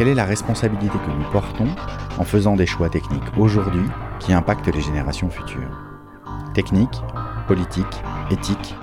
Quelle 0.00 0.08
est 0.08 0.14
la 0.14 0.24
responsabilité 0.24 0.96
que 0.96 1.10
nous 1.10 1.30
portons 1.30 1.68
en 2.16 2.24
faisant 2.24 2.56
des 2.56 2.64
choix 2.64 2.88
techniques 2.88 3.36
aujourd'hui 3.36 3.82
qui 4.18 4.32
impactent 4.32 4.74
les 4.74 4.80
générations 4.80 5.28
futures 5.28 5.78
Technique, 6.54 7.02
politique, 7.46 7.84
éthique, 8.30 8.74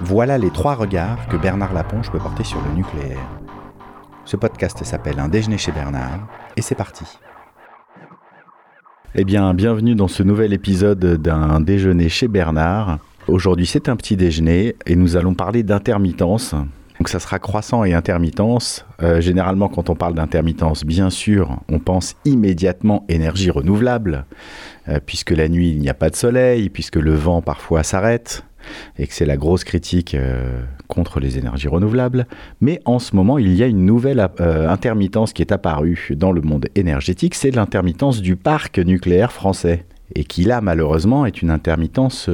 voilà 0.00 0.38
les 0.38 0.48
trois 0.48 0.74
regards 0.74 1.28
que 1.28 1.36
Bernard 1.36 1.74
Laponche 1.74 2.10
peut 2.10 2.18
porter 2.18 2.42
sur 2.42 2.58
le 2.62 2.74
nucléaire. 2.74 3.20
Ce 4.24 4.38
podcast 4.38 4.82
s'appelle 4.82 5.20
Un 5.20 5.28
déjeuner 5.28 5.58
chez 5.58 5.72
Bernard 5.72 6.26
et 6.56 6.62
c'est 6.62 6.74
parti. 6.74 7.04
Eh 9.14 9.24
bien, 9.24 9.52
bienvenue 9.52 9.94
dans 9.94 10.08
ce 10.08 10.22
nouvel 10.22 10.54
épisode 10.54 11.20
d'un 11.20 11.60
déjeuner 11.60 12.08
chez 12.08 12.28
Bernard. 12.28 12.98
Aujourd'hui, 13.28 13.66
c'est 13.66 13.90
un 13.90 13.96
petit 13.96 14.16
déjeuner 14.16 14.74
et 14.86 14.96
nous 14.96 15.18
allons 15.18 15.34
parler 15.34 15.62
d'intermittence. 15.64 16.54
Donc 16.98 17.08
ça 17.08 17.20
sera 17.20 17.38
croissant 17.38 17.84
et 17.84 17.92
intermittence. 17.92 18.86
Euh, 19.02 19.20
généralement, 19.20 19.68
quand 19.68 19.90
on 19.90 19.94
parle 19.94 20.14
d'intermittence, 20.14 20.84
bien 20.84 21.10
sûr, 21.10 21.58
on 21.68 21.78
pense 21.78 22.16
immédiatement 22.24 23.04
énergie 23.08 23.50
renouvelable, 23.50 24.24
euh, 24.88 24.98
puisque 25.04 25.30
la 25.30 25.48
nuit, 25.48 25.70
il 25.70 25.78
n'y 25.78 25.90
a 25.90 25.94
pas 25.94 26.10
de 26.10 26.16
soleil, 26.16 26.70
puisque 26.70 26.96
le 26.96 27.14
vent 27.14 27.42
parfois 27.42 27.82
s'arrête, 27.82 28.44
et 28.98 29.06
que 29.06 29.12
c'est 29.12 29.26
la 29.26 29.36
grosse 29.36 29.62
critique 29.62 30.14
euh, 30.14 30.62
contre 30.88 31.20
les 31.20 31.36
énergies 31.36 31.68
renouvelables. 31.68 32.26
Mais 32.60 32.80
en 32.86 32.98
ce 32.98 33.14
moment, 33.14 33.36
il 33.36 33.54
y 33.54 33.62
a 33.62 33.66
une 33.66 33.84
nouvelle 33.84 34.26
intermittence 34.38 35.32
qui 35.32 35.42
est 35.42 35.52
apparue 35.52 36.12
dans 36.16 36.32
le 36.32 36.40
monde 36.40 36.66
énergétique, 36.74 37.34
c'est 37.34 37.50
l'intermittence 37.50 38.22
du 38.22 38.36
parc 38.36 38.78
nucléaire 38.78 39.32
français 39.32 39.84
et 40.14 40.24
qui 40.24 40.44
là 40.44 40.60
malheureusement 40.60 41.26
est 41.26 41.42
une 41.42 41.50
intermittence 41.50 42.30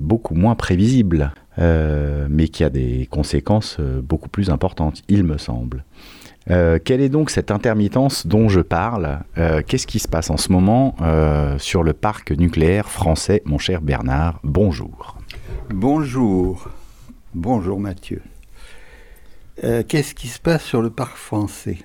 beaucoup 0.00 0.34
moins 0.34 0.54
prévisible. 0.54 1.32
Euh, 1.58 2.28
mais 2.30 2.48
qui 2.48 2.62
a 2.62 2.70
des 2.70 3.08
conséquences 3.10 3.78
euh, 3.80 4.00
beaucoup 4.00 4.28
plus 4.28 4.48
importantes, 4.50 5.02
il 5.08 5.24
me 5.24 5.38
semble. 5.38 5.84
Euh, 6.50 6.78
quelle 6.82 7.00
est 7.00 7.08
donc 7.08 7.30
cette 7.30 7.50
intermittence 7.50 8.26
dont 8.26 8.48
je 8.48 8.60
parle? 8.60 9.20
Qu'est-ce 9.66 9.86
qui 9.86 9.98
se 9.98 10.08
passe 10.08 10.30
en 10.30 10.36
ce 10.36 10.50
moment 10.50 10.94
sur 11.58 11.82
le 11.82 11.92
parc 11.92 12.30
nucléaire 12.30 12.88
français, 12.88 13.42
mon 13.44 13.58
cher 13.58 13.82
Bernard? 13.82 14.40
Bonjour. 14.44 15.18
Bonjour. 15.68 16.70
Bonjour 17.34 17.78
Mathieu. 17.78 18.22
Qu'est-ce 19.60 20.14
qui 20.14 20.28
se 20.28 20.38
passe 20.38 20.62
sur 20.62 20.80
le 20.80 20.88
parc 20.88 21.16
français? 21.16 21.78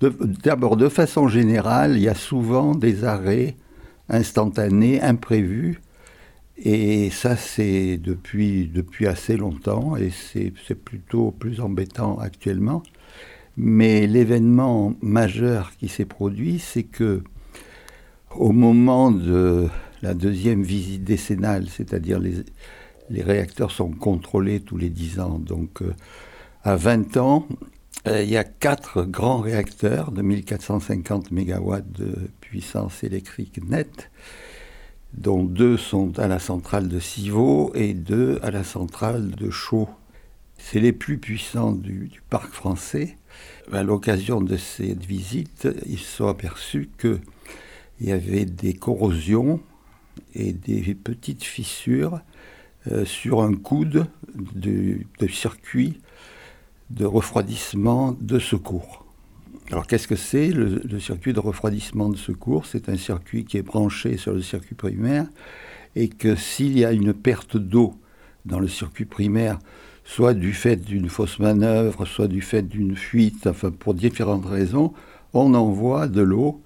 D'abord, 0.00 0.76
de 0.76 0.88
façon 0.88 1.26
générale, 1.26 1.96
il 1.96 2.02
y 2.02 2.08
a 2.08 2.14
souvent 2.14 2.76
des 2.76 3.02
arrêts 3.02 3.56
instantanés, 4.08 5.02
imprévus, 5.02 5.80
et 6.60 7.10
ça, 7.10 7.36
c'est 7.36 7.98
depuis, 7.98 8.70
assez 9.06 9.36
longtemps, 9.36 9.96
et 9.96 10.10
c'est 10.10 10.74
plutôt 10.74 11.30
plus 11.30 11.60
embêtant 11.60 12.18
actuellement. 12.18 12.82
Mais 13.56 14.06
l'événement 14.06 14.94
majeur 15.00 15.72
qui 15.78 15.88
s'est 15.88 16.04
produit, 16.04 16.58
c'est 16.58 16.84
que 16.84 17.22
au 18.36 18.52
moment 18.52 19.10
de 19.10 19.68
la 20.02 20.14
deuxième 20.14 20.62
visite 20.62 21.04
décennale, 21.04 21.66
c'est-à-dire 21.68 22.20
les, 22.20 22.44
les 23.10 23.22
réacteurs 23.22 23.70
sont 23.70 23.90
contrôlés 23.90 24.60
tous 24.60 24.76
les 24.76 24.90
10 24.90 25.20
ans, 25.20 25.38
donc 25.38 25.82
euh, 25.82 25.94
à 26.62 26.76
20 26.76 27.16
ans, 27.16 27.46
euh, 28.06 28.22
il 28.22 28.30
y 28.30 28.36
a 28.36 28.44
quatre 28.44 29.02
grands 29.02 29.40
réacteurs 29.40 30.12
de 30.12 30.22
1450 30.22 31.30
MW 31.30 31.80
de 31.86 32.30
puissance 32.40 33.02
électrique 33.02 33.60
nette 33.66 34.10
dont 35.14 35.42
deux 35.42 35.76
sont 35.76 36.18
à 36.18 36.28
la 36.28 36.38
centrale 36.38 36.88
de 36.88 37.00
Civaux 37.00 37.72
et 37.74 37.94
deux 37.94 38.38
à 38.42 38.50
la 38.50 38.64
centrale 38.64 39.30
de 39.30 39.50
Chaux. 39.50 39.88
C'est 40.58 40.80
les 40.80 40.92
plus 40.92 41.18
puissants 41.18 41.72
du, 41.72 42.10
parc 42.30 42.52
français. 42.52 43.16
À 43.72 43.82
l'occasion 43.82 44.40
de 44.40 44.56
cette 44.56 45.04
visite, 45.04 45.68
ils 45.86 45.98
se 45.98 46.16
sont 46.16 46.28
aperçus 46.28 46.90
qu'il 46.98 47.20
y 48.00 48.12
avait 48.12 48.44
des 48.44 48.74
corrosions 48.74 49.60
et 50.34 50.52
des 50.52 50.94
petites 50.94 51.44
fissures 51.44 52.20
euh, 52.90 53.04
sur 53.04 53.42
un 53.42 53.54
coude 53.54 54.06
de 54.34 55.26
circuit 55.28 56.00
de 56.90 57.04
refroidissement 57.04 58.16
de 58.20 58.38
secours. 58.38 59.07
Alors 59.70 59.86
qu'est-ce 59.86 60.08
que 60.08 60.16
c'est 60.16 60.48
le, 60.48 60.98
circuit 60.98 61.34
de 61.34 61.40
refroidissement 61.40 62.08
de 62.08 62.16
secours? 62.16 62.64
C'est 62.64 62.88
un 62.88 62.96
circuit 62.96 63.44
qui 63.44 63.58
est 63.58 63.62
branché 63.62 64.16
sur 64.16 64.32
le 64.32 64.40
circuit 64.40 64.74
primaire 64.74 65.26
et 65.94 66.08
que 66.08 66.36
s'il 66.36 66.78
y 66.78 66.86
a 66.86 66.92
une 66.92 67.12
perte 67.12 67.58
d'eau 67.58 67.94
dans 68.46 68.60
le 68.60 68.68
circuit 68.68 69.04
primaire, 69.04 69.58
soit 70.04 70.32
du 70.32 70.54
fait 70.54 70.76
d'une 70.76 71.10
fausse 71.10 71.38
manœuvre, 71.38 72.06
soit 72.06 72.28
du 72.28 72.40
fait 72.40 72.62
d'une 72.62 72.96
fuite, 72.96 73.46
enfin 73.46 73.70
pour 73.70 73.92
différentes 73.92 74.46
raisons, 74.46 74.94
on 75.34 75.52
envoie 75.52 76.08
de 76.08 76.22
l'eau 76.22 76.62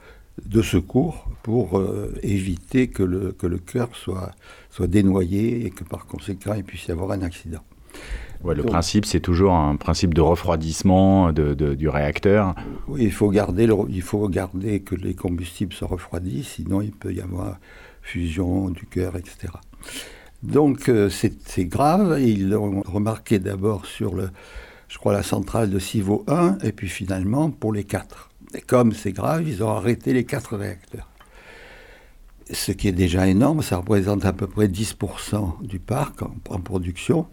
de 0.46 0.62
secours 0.62 1.28
pour 1.42 1.78
euh, 1.78 2.14
éviter 2.22 2.86
que 2.86 3.02
le, 3.02 3.32
que 3.32 3.48
cœur 3.56 3.90
soit 3.96 4.86
dénoyé 4.86 5.66
et 5.66 5.70
que 5.70 5.82
par 5.82 6.06
conséquent 6.06 6.54
il 6.54 6.62
puisse 6.62 6.86
y 6.86 6.92
avoir 6.92 7.10
un 7.10 7.22
accident 7.22 7.64
le 8.44 8.62
principe, 8.62 9.06
c'est 9.06 9.20
toujours 9.20 9.54
un 9.54 9.76
principe 9.76 10.14
de 10.14 10.20
refroidissement 10.20 11.32
du 11.32 11.88
réacteur. 11.88 12.54
Oui, 12.88 13.04
il 13.04 13.12
faut, 13.12 13.30
garder 13.30 13.68
il 13.88 14.02
faut 14.02 14.28
garder 14.28 14.80
que 14.80 14.94
les 14.94 15.14
combustibles 15.14 15.72
se 15.72 15.84
refroidissent, 15.84 16.54
sinon 16.54 16.82
il 16.82 16.92
peut 16.92 17.12
y 17.12 17.20
avoir 17.20 17.58
fusion 18.02 18.70
du 18.70 18.86
cœur, 18.86 19.16
etc. 19.16 19.52
Donc 20.42 20.88
euh, 20.88 21.08
c'est 21.08 21.64
grave. 21.64 22.20
Ils 22.20 22.48
l'ont 22.48 22.82
remarqué 22.82 23.38
d'abord 23.38 23.86
sur, 23.86 24.14
le, 24.14 24.30
je 24.88 24.98
crois, 24.98 25.12
la 25.12 25.22
centrale 25.22 25.70
de 25.70 25.78
Civaux 25.78 26.24
1, 26.26 26.58
et 26.62 26.72
puis 26.72 26.88
finalement 26.88 27.50
pour 27.50 27.72
les 27.72 27.84
quatre. 27.84 28.30
Et 28.54 28.60
comme 28.60 28.92
c'est 28.92 29.12
grave, 29.12 29.44
ils 29.46 29.62
ont 29.62 29.70
arrêté 29.70 30.12
les 30.12 30.24
quatre 30.24 30.56
réacteurs. 30.56 31.08
Ce 32.50 32.72
qui 32.72 32.88
est 32.88 32.92
déjà 32.92 33.28
énorme, 33.28 33.62
ça 33.62 33.78
représente 33.78 34.24
à 34.24 34.32
peu 34.32 34.46
près 34.46 34.66
10% 34.66 35.64
du 35.64 35.78
parc 35.78 36.22
en 36.22 36.60
production. 36.60 37.26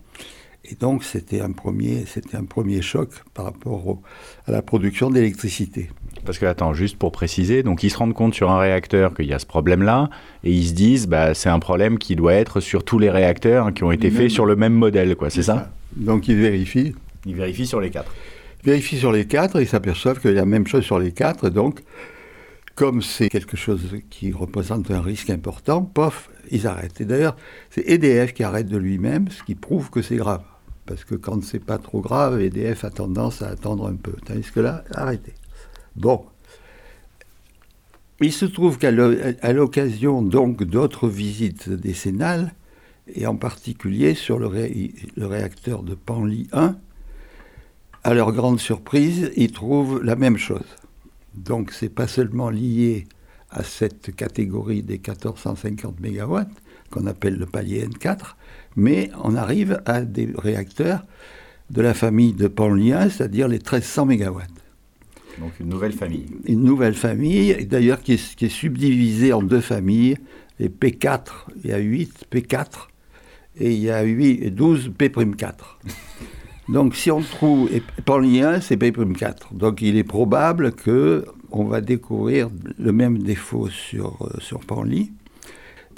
Et 0.72 0.76
donc, 0.76 1.04
c'était 1.04 1.42
un, 1.42 1.52
premier, 1.52 2.06
un 2.34 2.44
premier 2.44 2.84
choc 2.84 3.10
par 3.34 3.46
rapport 3.46 4.00
à 4.46 4.52
la 4.52 4.62
production 4.62 5.10
d'électricité. 5.10 5.90
Parce 6.26 6.38
que, 6.38 6.46
attends, 6.46 6.74
juste 6.74 6.98
pour 6.98 7.12
préciser, 7.12 7.64
donc 7.64 7.82
ils 7.82 7.90
se 7.90 7.98
rendent 7.98 8.14
compte 8.14 8.36
sur 8.36 8.52
un 8.52 8.60
réacteur 8.60 9.16
qu'il 9.16 9.26
y 9.26 9.34
a 9.34 9.40
ce 9.40 9.48
problème-là, 9.48 10.12
et 10.44 10.52
ils 10.52 10.68
se 10.68 10.74
disent, 10.74 11.08
bah, 11.08 11.34
c'est 11.34 11.50
un 11.50 11.58
problème 11.60 11.98
qui 11.98 12.16
doit 12.16 12.34
être 12.34 12.60
sur 12.60 12.84
tous 12.84 13.00
les 13.00 13.10
réacteurs 13.10 13.74
qui 13.74 13.84
ont 13.84 13.92
été 13.92 14.12
faits 14.12 14.30
sur 14.30 14.46
le 14.46 14.56
même 14.56 14.74
modèle, 14.74 15.16
quoi, 15.16 15.32
c'est 15.32 15.44
ça? 15.44 15.72
Donc 15.96 16.28
ils 16.28 16.36
vérifient. 16.36 16.94
Ils 17.26 17.36
vérifient 17.36 17.68
sur 17.68 17.82
les 17.82 17.90
quatre. 17.90 18.14
Ils 18.64 18.68
vérifient 18.68 19.00
sur 19.00 19.12
les 19.12 19.26
quatre, 19.26 19.60
et 19.60 19.64
ils 19.64 19.68
s'aperçoivent 19.68 20.20
qu'il 20.20 20.32
y 20.32 20.34
a 20.34 20.38
la 20.38 20.46
même 20.46 20.68
chose 20.68 20.84
sur 20.84 21.00
les 21.00 21.14
quatre, 21.14 21.50
donc, 21.50 21.82
comme 22.76 23.02
c'est 23.02 23.30
quelque 23.30 23.58
chose 23.58 23.82
qui 24.12 24.32
représente 24.32 24.92
un 24.92 25.02
risque 25.02 25.32
important, 25.32 25.82
pof, 25.82 26.30
ils 26.52 26.68
arrêtent. 26.68 27.02
Et 27.02 27.06
d'ailleurs, 27.06 27.36
c'est 27.72 27.90
EDF 27.90 28.34
qui 28.34 28.44
arrête 28.44 28.68
de 28.68 28.78
lui-même, 28.78 29.30
ce 29.30 29.44
qui 29.44 29.56
prouve 29.56 29.90
que 29.90 30.02
c'est 30.02 30.16
grave. 30.16 30.44
Parce 30.90 31.06
que 31.06 31.14
quand 31.14 31.44
c'est 31.44 31.64
pas 31.64 31.78
trop 31.78 32.02
grave, 32.02 32.42
EDF 32.42 32.84
a 32.84 32.90
tendance 32.90 33.44
à 33.44 33.50
attendre 33.50 33.88
un 33.88 33.94
peu. 33.94 34.14
Tandis 34.26 34.50
que 34.52 34.60
là, 34.60 34.84
arrêtez. 34.96 35.36
Bon. 35.96 36.26
Il 38.22 38.34
se 38.34 38.46
trouve 38.46 38.80
qu'à 38.80 38.90
l'occasion 38.90 40.24
donc 40.24 40.64
d'autres 40.64 41.08
visites 41.08 41.70
décennales, 41.70 42.56
et 43.14 43.28
en 43.28 43.36
particulier 43.36 44.16
sur 44.16 44.40
le, 44.40 44.48
réacteur 45.28 45.84
de 45.84 45.94
Panly 45.94 46.48
1, 46.54 46.76
à 48.04 48.14
leur 48.16 48.32
grande 48.32 48.60
surprise, 48.60 49.32
ils 49.36 49.52
trouvent 49.52 50.04
la 50.04 50.16
même 50.16 50.38
chose. 50.38 50.76
Donc 51.36 51.72
c'est 51.72 51.94
pas 51.94 52.08
seulement 52.08 52.50
lié 52.50 53.06
à 53.52 53.64
cette 53.64 54.16
catégorie 54.16 54.82
des 54.82 54.96
1450 54.96 56.00
MW, 56.00 56.40
qu'on 56.90 57.08
appelle 57.08 57.38
le 57.38 57.46
palier 57.46 57.86
N4, 57.86 58.36
mais 58.76 59.12
on 59.24 59.36
arrive 59.36 59.82
à 59.86 60.02
des 60.02 60.30
réacteurs 60.38 61.06
de 61.70 61.82
la 61.82 61.94
famille 61.94 62.34
de 62.34 62.48
Panlien, 62.48 63.10
c'est-à-dire 63.10 63.48
les 63.48 63.58
1300 63.58 64.06
MW. 64.08 64.40
Donc 65.40 65.52
une 65.60 65.70
nouvelle 65.70 65.94
famille. 65.94 66.26
Une 66.46 66.64
nouvelle 66.64 66.96
famille, 66.96 67.66
d'ailleurs 67.66 68.02
qui, 68.02 68.18
qui 68.18 68.46
est, 68.46 68.50
subdivisée 68.50 69.34
en 69.34 69.42
deux 69.42 69.62
familles, 69.62 70.18
les 70.60 70.70
P4, 70.70 71.22
il 71.64 71.70
y 71.70 71.74
a 71.74 71.78
8 71.78 72.26
P4, 72.32 72.66
et 73.60 73.74
il 73.74 73.80
y 73.80 73.90
a 73.90 74.02
8, 74.02 74.50
12 74.50 74.92
P'4. 74.98 75.54
Donc 76.68 76.96
si 76.96 77.10
on 77.10 77.22
trouve, 77.22 77.70
Panlien 78.06 78.62
c'est 78.62 78.78
P'4, 78.78 79.54
donc 79.54 79.82
il 79.82 79.98
est 79.98 80.04
probable 80.04 80.74
que 80.74 81.26
on 81.52 81.66
va 81.66 81.82
découvrir 81.82 82.50
le 82.78 82.92
même 82.92 83.20
défaut 83.20 83.70
sur, 83.70 84.18
euh, 84.22 84.40
sur 84.40 84.60
Panly. 84.60 85.12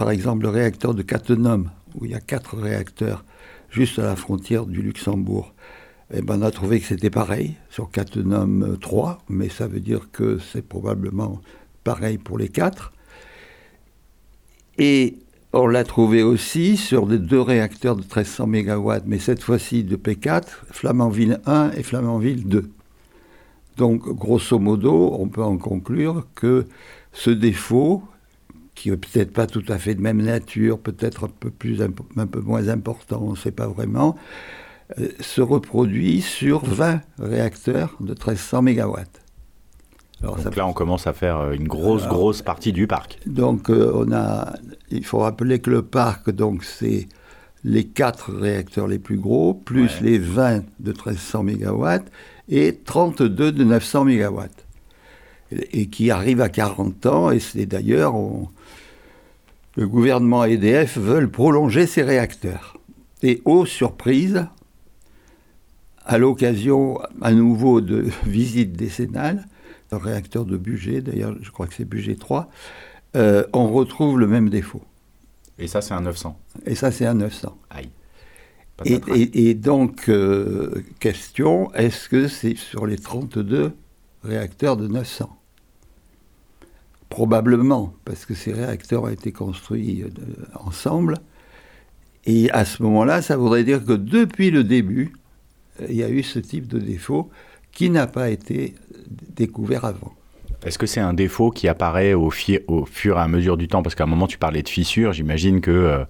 Par 0.01 0.09
exemple, 0.09 0.41
le 0.41 0.49
réacteur 0.49 0.95
de 0.95 1.03
Cattenom, 1.03 1.65
où 1.93 2.05
il 2.05 2.11
y 2.11 2.15
a 2.15 2.19
quatre 2.19 2.57
réacteurs 2.57 3.23
juste 3.69 3.99
à 3.99 4.01
la 4.01 4.15
frontière 4.15 4.65
du 4.65 4.81
Luxembourg. 4.81 5.53
Eh 6.11 6.23
ben, 6.23 6.39
on 6.39 6.41
a 6.41 6.49
trouvé 6.49 6.79
que 6.79 6.87
c'était 6.87 7.11
pareil 7.11 7.53
sur 7.69 7.91
Cattenom 7.91 8.77
3, 8.81 9.19
mais 9.29 9.47
ça 9.47 9.67
veut 9.67 9.79
dire 9.79 10.09
que 10.11 10.39
c'est 10.39 10.67
probablement 10.67 11.39
pareil 11.83 12.17
pour 12.17 12.39
les 12.39 12.49
quatre. 12.49 12.93
Et 14.79 15.17
on 15.53 15.67
l'a 15.67 15.83
trouvé 15.83 16.23
aussi 16.23 16.77
sur 16.77 17.05
les 17.05 17.19
deux 17.19 17.39
réacteurs 17.39 17.95
de 17.95 18.01
1300 18.01 18.47
MW, 18.47 18.91
mais 19.05 19.19
cette 19.19 19.43
fois-ci 19.43 19.83
de 19.83 19.97
P4, 19.97 20.45
Flamanville 20.71 21.41
1 21.45 21.73
et 21.77 21.83
Flamanville 21.83 22.47
2. 22.47 22.71
Donc, 23.77 24.09
grosso 24.09 24.57
modo, 24.57 25.15
on 25.19 25.27
peut 25.27 25.43
en 25.43 25.59
conclure 25.59 26.25
que 26.33 26.65
ce 27.13 27.29
défaut, 27.29 28.01
qui 28.81 28.89
n'est 28.89 28.97
peut-être 28.97 29.31
pas 29.31 29.45
tout 29.45 29.63
à 29.67 29.77
fait 29.77 29.93
de 29.93 30.01
même 30.01 30.19
nature, 30.19 30.79
peut-être 30.79 31.25
un 31.25 31.29
peu, 31.39 31.51
plus, 31.51 31.83
un 31.83 31.91
peu 32.25 32.39
moins 32.39 32.67
important, 32.67 33.21
on 33.21 33.31
ne 33.31 33.35
sait 33.35 33.51
pas 33.51 33.67
vraiment, 33.67 34.15
euh, 34.99 35.09
se 35.19 35.39
reproduit 35.39 36.21
sur 36.21 36.65
20 36.65 37.01
réacteurs 37.19 37.95
de 37.99 38.09
1300 38.13 38.63
MW. 38.63 38.95
donc 40.23 40.55
là, 40.55 40.65
on 40.65 40.73
commence 40.73 41.05
à 41.05 41.13
faire 41.13 41.37
euh, 41.37 41.51
une 41.51 41.67
grosse, 41.67 42.07
grosse 42.07 42.41
partie 42.41 42.73
du 42.73 42.87
parc. 42.87 43.19
Donc, 43.27 43.69
euh, 43.69 43.91
on 43.93 44.11
a, 44.11 44.55
il 44.89 45.05
faut 45.05 45.19
rappeler 45.19 45.59
que 45.59 45.69
le 45.69 45.83
parc, 45.83 46.31
donc, 46.31 46.63
c'est 46.63 47.07
les 47.63 47.83
4 47.83 48.33
réacteurs 48.33 48.87
les 48.87 48.97
plus 48.97 49.17
gros, 49.17 49.53
plus 49.53 50.01
les 50.01 50.17
20 50.17 50.63
de 50.79 50.91
1300 50.91 51.43
MW 51.43 51.87
et 52.49 52.79
32 52.83 53.51
de 53.51 53.63
900 53.63 54.05
MW. 54.05 54.41
Et, 55.51 55.87
qui 55.87 56.11
arrivent 56.11 56.41
à 56.41 56.49
40 56.49 57.05
ans, 57.05 57.31
et 57.31 57.39
c'est 57.39 57.65
d'ailleurs, 57.65 58.13
le 59.75 59.87
gouvernement 59.87 60.45
EDF 60.45 60.97
veulent 60.97 61.29
prolonger 61.29 61.87
ces 61.87 62.03
réacteurs. 62.03 62.77
Et 63.23 63.41
aux 63.45 63.65
surprises, 63.65 64.47
à 66.05 66.17
l'occasion 66.17 66.99
à 67.21 67.31
nouveau 67.33 67.81
de 67.81 68.07
visites 68.25 68.73
décennales, 68.73 69.45
un 69.91 69.97
réacteur 69.97 70.45
de 70.45 70.55
budget, 70.55 71.01
d'ailleurs 71.01 71.35
je 71.41 71.51
crois 71.51 71.67
que 71.67 71.73
c'est 71.73 71.85
budget 71.85 72.15
3, 72.15 72.49
euh, 73.17 73.43
on 73.51 73.67
retrouve 73.67 74.19
le 74.19 74.27
même 74.27 74.49
défaut. 74.49 74.83
Et 75.59 75.67
ça 75.67 75.81
c'est 75.81 75.93
un 75.93 76.01
900 76.01 76.39
Et 76.65 76.75
ça 76.75 76.91
c'est 76.91 77.05
un 77.05 77.15
900. 77.15 77.57
Aïe. 77.69 77.89
Et, 78.85 79.53
donc, 79.53 80.09
euh, 80.09 80.83
question, 80.99 81.71
est-ce 81.73 82.09
que 82.09 82.27
c'est 82.27 82.55
sur 82.55 82.87
les 82.87 82.97
32 82.97 83.73
réacteurs 84.23 84.77
de 84.77 84.87
900 84.87 85.29
Probablement, 87.11 87.93
parce 88.05 88.25
que 88.25 88.33
ces 88.33 88.53
réacteurs 88.53 89.03
ont 89.03 89.09
été 89.09 89.31
construits 89.33 90.03
euh, 90.03 90.09
ensemble. 90.65 91.17
Et 92.25 92.49
à 92.51 92.65
ce 92.65 92.81
moment-là, 92.83 93.21
ça 93.21 93.35
voudrait 93.35 93.65
dire 93.65 93.83
que 93.83 93.93
depuis 93.93 94.49
le 94.49 94.63
début, 94.63 95.13
il 95.87 95.95
y 95.95 96.03
a 96.03 96.09
eu 96.09 96.23
ce 96.23 96.39
type 96.39 96.67
de 96.67 96.79
défaut 96.79 97.29
qui 97.73 97.89
n'a 97.89 98.07
pas 98.07 98.29
été 98.29 98.75
découvert 99.35 99.85
avant. 99.85 100.13
Est-ce 100.65 100.77
que 100.77 100.85
c'est 100.85 101.01
un 101.01 101.13
défaut 101.13 101.51
qui 101.51 101.67
apparaît 101.67 102.13
au, 102.13 102.31
au, 102.67 102.85
fur 102.85 103.17
et 103.17 103.19
à 103.19 103.27
mesure 103.27 103.57
du 103.57 103.67
temps? 103.67 103.83
Parce 103.83 103.93
qu'à 103.93 104.05
un 104.05 104.07
moment, 104.07 104.27
tu 104.27 104.37
parlais 104.37 104.63
de 104.63 104.69
fissures. 104.69 105.11
J'imagine 105.11 105.59
que 105.59 105.71
euh, 105.71 106.05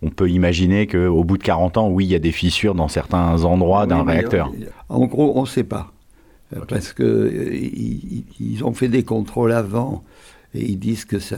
on 0.00 0.08
peut 0.08 0.30
imaginer 0.30 0.86
qu'au 0.86 1.24
bout 1.24 1.36
de 1.36 1.42
40 1.42 1.76
ans, 1.76 1.88
oui, 1.88 2.06
il 2.06 2.10
y 2.10 2.14
a 2.14 2.20
des 2.20 2.32
fissures 2.32 2.74
dans 2.74 2.88
certains 2.88 3.44
endroits 3.44 3.86
d'un 3.86 4.02
réacteur. 4.02 4.50
En 4.88 5.04
gros, 5.06 5.32
on 5.36 5.42
ne 5.42 5.46
sait 5.46 5.64
pas. 5.64 5.92
Euh, 6.56 6.60
parce 6.66 6.92
qu'ils 6.92 7.04
euh, 7.04 7.70
ils 8.40 8.64
ont 8.64 8.72
fait 8.72 8.88
des 8.88 9.02
contrôles 9.02 9.52
avant 9.52 10.04
et 10.54 10.64
ils 10.64 10.78
disent 10.78 11.04
que 11.04 11.18
ça, 11.18 11.36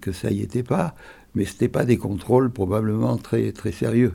que, 0.00 0.12
ça 0.12 0.30
y 0.30 0.40
était 0.40 0.62
pas. 0.62 0.94
Mais 1.34 1.44
ce 1.44 1.52
n'était 1.52 1.68
pas 1.68 1.84
des 1.84 1.96
contrôles 1.96 2.50
probablement 2.50 3.16
très, 3.16 3.52
très 3.52 3.72
sérieux 3.72 4.14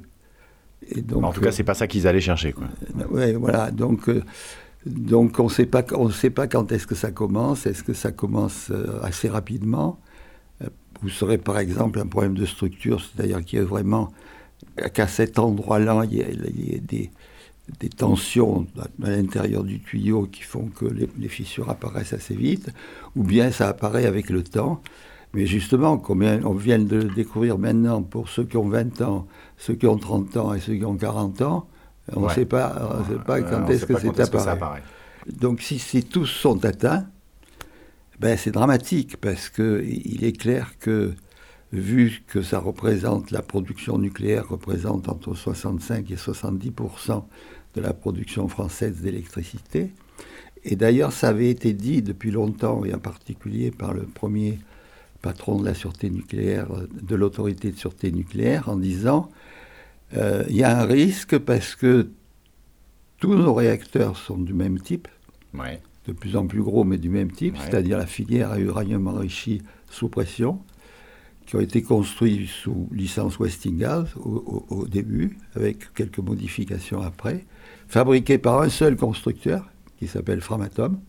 en 1.13 1.31
tout 1.31 1.41
cas, 1.41 1.51
c'est 1.51 1.63
pas 1.63 1.73
ça 1.73 1.87
qu'ils 1.87 2.07
allaient 2.07 2.21
chercher. 2.21 2.53
Euh, 2.59 3.03
oui, 3.09 3.33
voilà. 3.33 3.71
Donc, 3.71 4.09
euh, 4.09 4.23
donc 4.85 5.39
on 5.39 5.45
ne 5.45 5.49
sait 5.49 5.65
pas, 5.65 6.47
quand 6.47 6.71
est-ce 6.71 6.87
que 6.87 6.95
ça 6.95 7.11
commence. 7.11 7.65
Est-ce 7.65 7.83
que 7.83 7.93
ça 7.93 8.11
commence 8.11 8.69
euh, 8.71 8.99
assez 9.01 9.27
rapidement? 9.27 9.99
Vous 11.03 11.09
serez 11.09 11.37
par 11.37 11.59
exemple 11.59 11.99
un 11.99 12.07
problème 12.07 12.35
de 12.35 12.45
structure, 12.45 13.01
c'est-à-dire 13.01 13.45
qu'il 13.45 13.59
y 13.59 13.61
a 13.61 13.65
vraiment 13.65 14.11
qu'à 14.93 15.07
cet 15.07 15.37
endroit-là, 15.37 16.05
il 16.09 16.17
y 16.17 16.23
a, 16.23 16.79
des, 16.79 17.11
des, 17.79 17.89
tensions 17.89 18.65
à 19.03 19.09
l'intérieur 19.09 19.63
du 19.63 19.79
tuyau 19.79 20.27
qui 20.31 20.43
font 20.43 20.67
que 20.67 20.85
les, 20.85 21.09
les, 21.17 21.27
fissures 21.27 21.69
apparaissent 21.69 22.13
assez 22.13 22.35
vite, 22.35 22.69
ou 23.15 23.23
bien 23.23 23.51
ça 23.51 23.69
apparaît 23.69 24.05
avec 24.05 24.29
le 24.29 24.43
temps. 24.43 24.81
Mais 25.33 25.45
justement, 25.45 25.97
comme 25.97 26.23
on 26.23 26.53
vient 26.53 26.79
de 26.79 26.97
le 26.97 27.13
découvrir 27.13 27.57
maintenant, 27.57 28.01
pour 28.01 28.29
ceux 28.29 28.45
qui 28.45 28.57
ont 28.57 28.69
20 28.69 29.01
ans, 29.01 29.27
ceux 29.57 29.75
qui 29.75 29.85
ont 29.85 29.97
30 29.97 30.37
ans 30.37 30.53
et 30.53 30.59
ceux 30.59 30.75
qui 30.75 30.85
ont 30.85 30.95
40 30.95 31.41
ans, 31.41 31.67
on 32.15 32.27
ne 32.27 32.29
sait 32.29 32.45
pas, 32.45 33.03
sait 33.09 33.23
pas 33.23 33.41
quand 33.41 33.67
est-ce 33.67 33.85
que 33.85 33.99
c'est 33.99 34.19
apparu. 34.19 34.81
Donc 35.31 35.61
si, 35.61 35.77
si, 35.77 36.03
tous 36.03 36.25
sont 36.25 36.63
atteints, 36.63 37.05
ben 38.19 38.37
c'est 38.37 38.51
dramatique 38.51 39.17
parce 39.17 39.49
qu'il 39.49 40.23
est 40.23 40.39
clair 40.39 40.73
que 40.79 41.13
vu 41.71 42.23
que 42.27 42.41
ça 42.41 42.59
représente, 42.59 43.31
la 43.31 43.41
production 43.41 43.97
nucléaire 43.97 44.47
représente 44.47 45.09
entre 45.09 45.33
65 45.35 46.09
et 46.11 46.15
70% 46.15 47.23
de 47.75 47.81
la 47.81 47.93
production 47.93 48.47
française 48.47 49.01
d'électricité, 49.01 49.91
et 50.63 50.75
d'ailleurs 50.75 51.11
ça 51.11 51.29
avait 51.29 51.49
été 51.49 51.73
dit 51.73 52.01
depuis 52.01 52.31
longtemps, 52.31 52.85
et 52.85 52.93
en 52.93 52.99
particulier 52.99 53.71
par 53.71 53.93
le 53.93 54.03
premier 54.03 54.59
patron 55.21 55.59
de 55.59 55.65
la 55.65 55.73
sûreté 55.73 56.09
nucléaire, 56.09 56.67
de 56.89 57.15
l'autorité 57.15 57.71
de 57.71 57.77
sûreté 57.77 58.11
nucléaire, 58.11 58.69
en 58.69 58.77
disant 58.77 59.29
euh, 60.15 60.43
il 60.49 60.55
y 60.55 60.63
a 60.63 60.79
un 60.79 60.85
risque 60.85 61.37
parce 61.37 61.75
que 61.75 62.09
tous 63.17 63.35
nos 63.35 63.53
réacteurs 63.53 64.15
sont 64.15 64.37
du 64.37 64.53
même 64.53 64.79
type, 64.79 65.07
de 66.07 66.13
plus 66.13 66.37
en 66.37 66.47
plus 66.47 66.61
gros, 66.61 66.83
mais 66.83 66.97
du 66.97 67.09
même 67.09 67.31
type, 67.31 67.57
c'est-à-dire 67.57 67.97
la 67.97 68.05
filière 68.05 68.51
à 68.51 68.59
uranium 68.59 69.07
enrichi 69.07 69.61
sous 69.89 70.07
pression, 70.07 70.59
qui 71.47 71.55
ont 71.55 71.61
été 71.61 71.81
construits 71.81 72.47
sous 72.47 72.87
licence 72.91 73.39
Westinghouse 73.39 74.09
au, 74.17 74.65
au 74.69 74.87
début, 74.87 75.37
avec 75.55 75.93
quelques 75.93 76.19
modifications 76.19 77.01
après, 77.01 77.45
fabriqués 77.87 78.37
par 78.37 78.61
un 78.61 78.69
seul 78.69 78.95
constructeur, 78.95 79.67
qui 79.97 80.07
s'appelle 80.07 80.41
Framatome, 80.41 80.99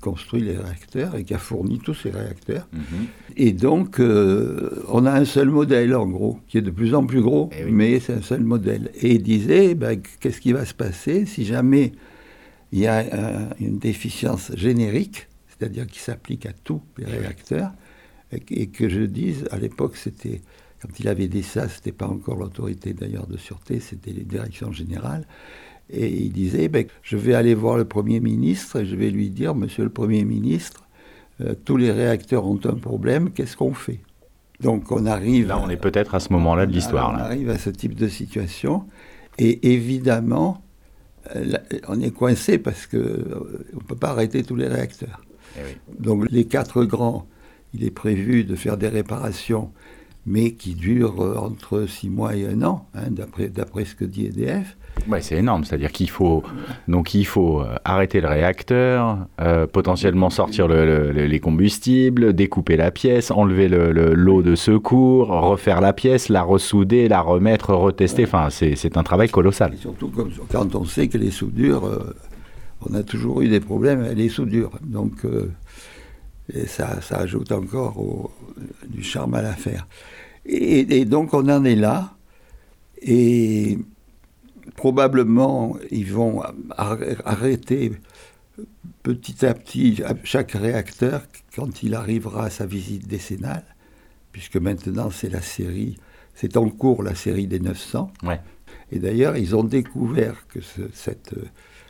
construit 0.00 0.42
les 0.42 0.56
réacteurs 0.56 1.14
et 1.16 1.24
qui 1.24 1.34
a 1.34 1.38
fourni 1.38 1.78
tous 1.78 1.94
ces 1.94 2.10
réacteurs. 2.10 2.66
Mhm. 2.72 3.06
Et 3.36 3.52
donc, 3.52 4.00
euh, 4.00 4.82
on 4.88 5.06
a 5.06 5.12
un 5.12 5.24
seul 5.24 5.50
modèle, 5.50 5.94
en 5.94 6.06
gros, 6.06 6.38
qui 6.48 6.58
est 6.58 6.62
de 6.62 6.70
plus 6.70 6.94
en 6.94 7.04
plus 7.04 7.20
gros, 7.20 7.50
eh 7.52 7.70
mais 7.70 8.00
c'est 8.00 8.14
un 8.14 8.22
seul 8.22 8.42
modèle. 8.42 8.90
Et 8.94 9.14
il 9.14 9.22
disait, 9.22 9.74
ben, 9.74 10.00
qu'est-ce 10.20 10.40
qui 10.40 10.52
va 10.52 10.64
se 10.64 10.74
passer 10.74 11.26
si 11.26 11.44
jamais 11.44 11.92
il 12.72 12.80
y 12.80 12.86
a 12.86 13.04
une 13.58 13.78
déficience 13.78 14.52
générique, 14.54 15.28
c'est-à-dire 15.48 15.86
qui 15.86 15.98
s'applique 15.98 16.46
à 16.46 16.52
tous 16.52 16.80
les 16.98 17.04
eh 17.08 17.18
réacteurs, 17.18 17.72
et, 18.32 18.66
que 18.68 18.88
je 18.88 19.02
dise, 19.02 19.46
à 19.50 19.58
l'époque, 19.58 19.96
c'était... 19.96 20.40
Quand 20.80 20.98
il 20.98 21.08
avait 21.08 21.28
dit 21.28 21.42
ça, 21.42 21.68
ce 21.68 21.76
n'était 21.76 21.92
pas 21.92 22.06
encore 22.06 22.36
l'autorité 22.36 22.94
d'ailleurs 22.94 23.26
de 23.26 23.36
sûreté, 23.36 23.80
c'était 23.80 24.12
les 24.12 24.24
directions 24.24 24.72
générales. 24.72 25.26
Et 25.90 26.08
il 26.08 26.32
disait, 26.32 26.68
ben, 26.68 26.86
je 27.02 27.18
vais 27.18 27.34
aller 27.34 27.54
voir 27.54 27.76
le 27.76 27.84
Premier 27.84 28.18
ministre 28.20 28.80
et 28.80 28.86
je 28.86 28.96
vais 28.96 29.10
lui 29.10 29.28
dire, 29.28 29.54
Monsieur 29.54 29.84
le 29.84 29.90
Premier 29.90 30.24
ministre, 30.24 30.84
euh, 31.42 31.54
tous 31.64 31.76
les 31.76 31.92
réacteurs 31.92 32.46
ont 32.46 32.60
un 32.64 32.76
problème, 32.76 33.30
qu'est-ce 33.30 33.56
qu'on 33.56 33.74
fait? 33.74 34.00
Donc 34.60 34.90
on 34.92 35.04
arrive... 35.06 35.48
Là, 35.48 35.60
on 35.62 35.68
est 35.68 35.76
peut-être 35.76 36.14
à 36.14 36.20
ce 36.20 36.32
moment-là 36.32 36.66
de 36.66 36.72
l'histoire. 36.72 37.12
On 37.14 37.18
arrive 37.18 37.50
à 37.50 37.58
ce 37.58 37.70
type 37.70 37.94
de 37.94 38.08
situation. 38.08 38.84
Et 39.38 39.72
évidemment, 39.72 40.62
euh, 41.34 41.56
on 41.88 42.00
est 42.00 42.10
coincé 42.10 42.58
parce 42.58 42.86
qu'on 42.86 42.98
euh, 42.98 43.66
ne 43.74 43.80
peut 43.80 43.96
pas 43.96 44.10
arrêter 44.10 44.42
tous 44.42 44.56
les 44.56 44.68
réacteurs. 44.68 45.22
Eh 45.56 46.02
Donc 46.02 46.26
les 46.30 46.44
quatre 46.44 46.84
grands, 46.84 47.26
il 47.74 47.84
est 47.84 47.90
prévu 47.90 48.44
de 48.44 48.54
faire 48.54 48.76
des 48.76 48.88
réparations, 48.88 49.70
mais 50.26 50.52
qui 50.52 50.74
durent 50.74 51.20
entre 51.42 51.86
six 51.86 52.10
mois 52.10 52.36
et 52.36 52.46
un 52.46 52.62
an, 52.62 52.86
hein, 52.94 53.10
d'après 53.10 53.84
ce 53.84 53.94
que 53.94 54.04
dit 54.04 54.26
EDF. 54.26 54.76
Ouais, 55.08 55.22
c'est 55.22 55.36
énorme, 55.36 55.64
c'est-à-dire 55.64 55.92
qu'il 55.92 56.10
faut 56.10 56.42
donc 56.88 57.14
il 57.14 57.24
faut 57.24 57.62
euh, 57.62 57.76
arrêter 57.84 58.20
le 58.20 58.28
réacteur, 58.28 59.18
euh, 59.40 59.66
potentiellement 59.66 60.30
sortir 60.30 60.68
les 60.68 61.40
combustibles, 61.40 62.32
découper 62.34 62.76
la 62.76 62.90
pièce, 62.90 63.30
enlever 63.30 63.68
l'eau 63.68 64.42
de 64.42 64.54
secours, 64.54 65.28
refaire 65.28 65.80
la 65.80 65.92
pièce, 65.92 66.28
la 66.28 66.42
ressouder, 66.42 67.08
la 67.08 67.22
remettre, 67.22 67.72
retester. 67.72 68.24
Enfin, 68.24 68.48
c'est 68.50 68.96
un 68.96 69.02
travail 69.02 69.28
colossal. 69.28 69.72
surtout 69.78 70.08
comme, 70.08 70.30
quand 70.50 70.74
on 70.74 70.84
sait 70.84 71.08
que 71.08 71.18
les 71.18 71.30
soudures, 71.30 71.86
euh, 71.86 72.14
on 72.88 72.94
a 72.94 73.02
toujours 73.02 73.40
eu 73.40 73.48
des 73.48 73.60
problèmes 73.60 74.00
avec 74.00 74.18
les 74.18 74.28
soudures, 74.28 74.72
donc 74.82 75.24
ça, 76.66 77.00
ça, 77.00 77.18
ajoute 77.18 77.52
encore 77.52 78.30
du 78.86 79.02
charme 79.02 79.34
à 79.34 79.42
l'affaire. 79.42 79.86
Et, 80.46 81.00
et 81.00 81.04
donc 81.04 81.34
on 81.34 81.48
en 81.48 81.64
est 81.64 81.76
là. 81.76 82.14
Et 83.02 83.78
probablement, 84.76 85.76
ils 85.90 86.12
vont 86.12 86.42
arrêter 86.76 87.92
petit 89.02 89.46
à 89.46 89.54
petit, 89.54 90.02
chaque 90.24 90.52
réacteur, 90.52 91.22
quand 91.54 91.82
il 91.82 91.94
arrivera 91.94 92.46
à 92.46 92.50
sa 92.50 92.66
visite 92.66 93.06
décennale, 93.06 93.64
puisque 94.32 94.56
maintenant 94.56 95.10
c'est 95.10 95.30
la 95.30 95.40
série, 95.40 95.96
c'est 96.34 96.56
en 96.56 96.68
cours 96.68 97.02
la 97.02 97.14
série 97.14 97.46
des 97.46 97.60
900. 97.60 98.12
Et 98.92 98.98
d'ailleurs, 98.98 99.36
ils 99.36 99.54
ont 99.56 99.64
découvert 99.64 100.46
que 100.48 100.60
ce, 100.60 100.82
cette, 100.92 101.34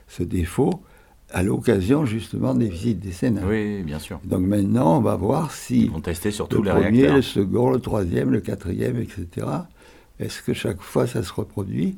ce 0.09 0.23
défaut 0.23 0.83
à 1.33 1.43
l'occasion 1.43 2.07
justement 2.07 2.55
des 2.55 2.69
visites 2.69 3.01
décennales. 3.01 3.45
Oui, 3.47 3.83
bien 3.83 3.99
sûr. 3.99 4.21
Donc 4.25 4.41
maintenant, 4.41 4.99
on 4.99 5.01
va 5.01 5.17
voir 5.17 5.53
si 5.53 5.83
Ils 5.85 5.91
vont 5.91 6.01
tester 6.01 6.31
sur 6.31 6.49
le 6.51 6.57
premier, 6.57 6.73
réacteurs. 6.81 7.17
le 7.17 7.23
second, 7.23 7.71
le 7.71 7.79
troisième, 7.81 8.31
le 8.31 8.41
quatrième, 8.41 8.99
etc. 8.99 9.47
Est-ce 10.19 10.43
que 10.43 10.53
chaque 10.53 10.81
fois 10.81 11.07
ça 11.07 11.23
se 11.23 11.33
reproduit? 11.33 11.97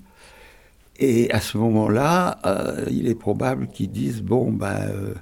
Et 0.99 1.31
à 1.33 1.41
ce 1.41 1.59
moment-là, 1.59 2.39
euh, 2.47 2.85
il 2.91 3.09
est 3.09 3.15
probable 3.15 3.69
qu'ils 3.69 3.91
disent 3.91 4.23
bon 4.23 4.53
ben, 4.53 4.77
euh, 4.91 5.15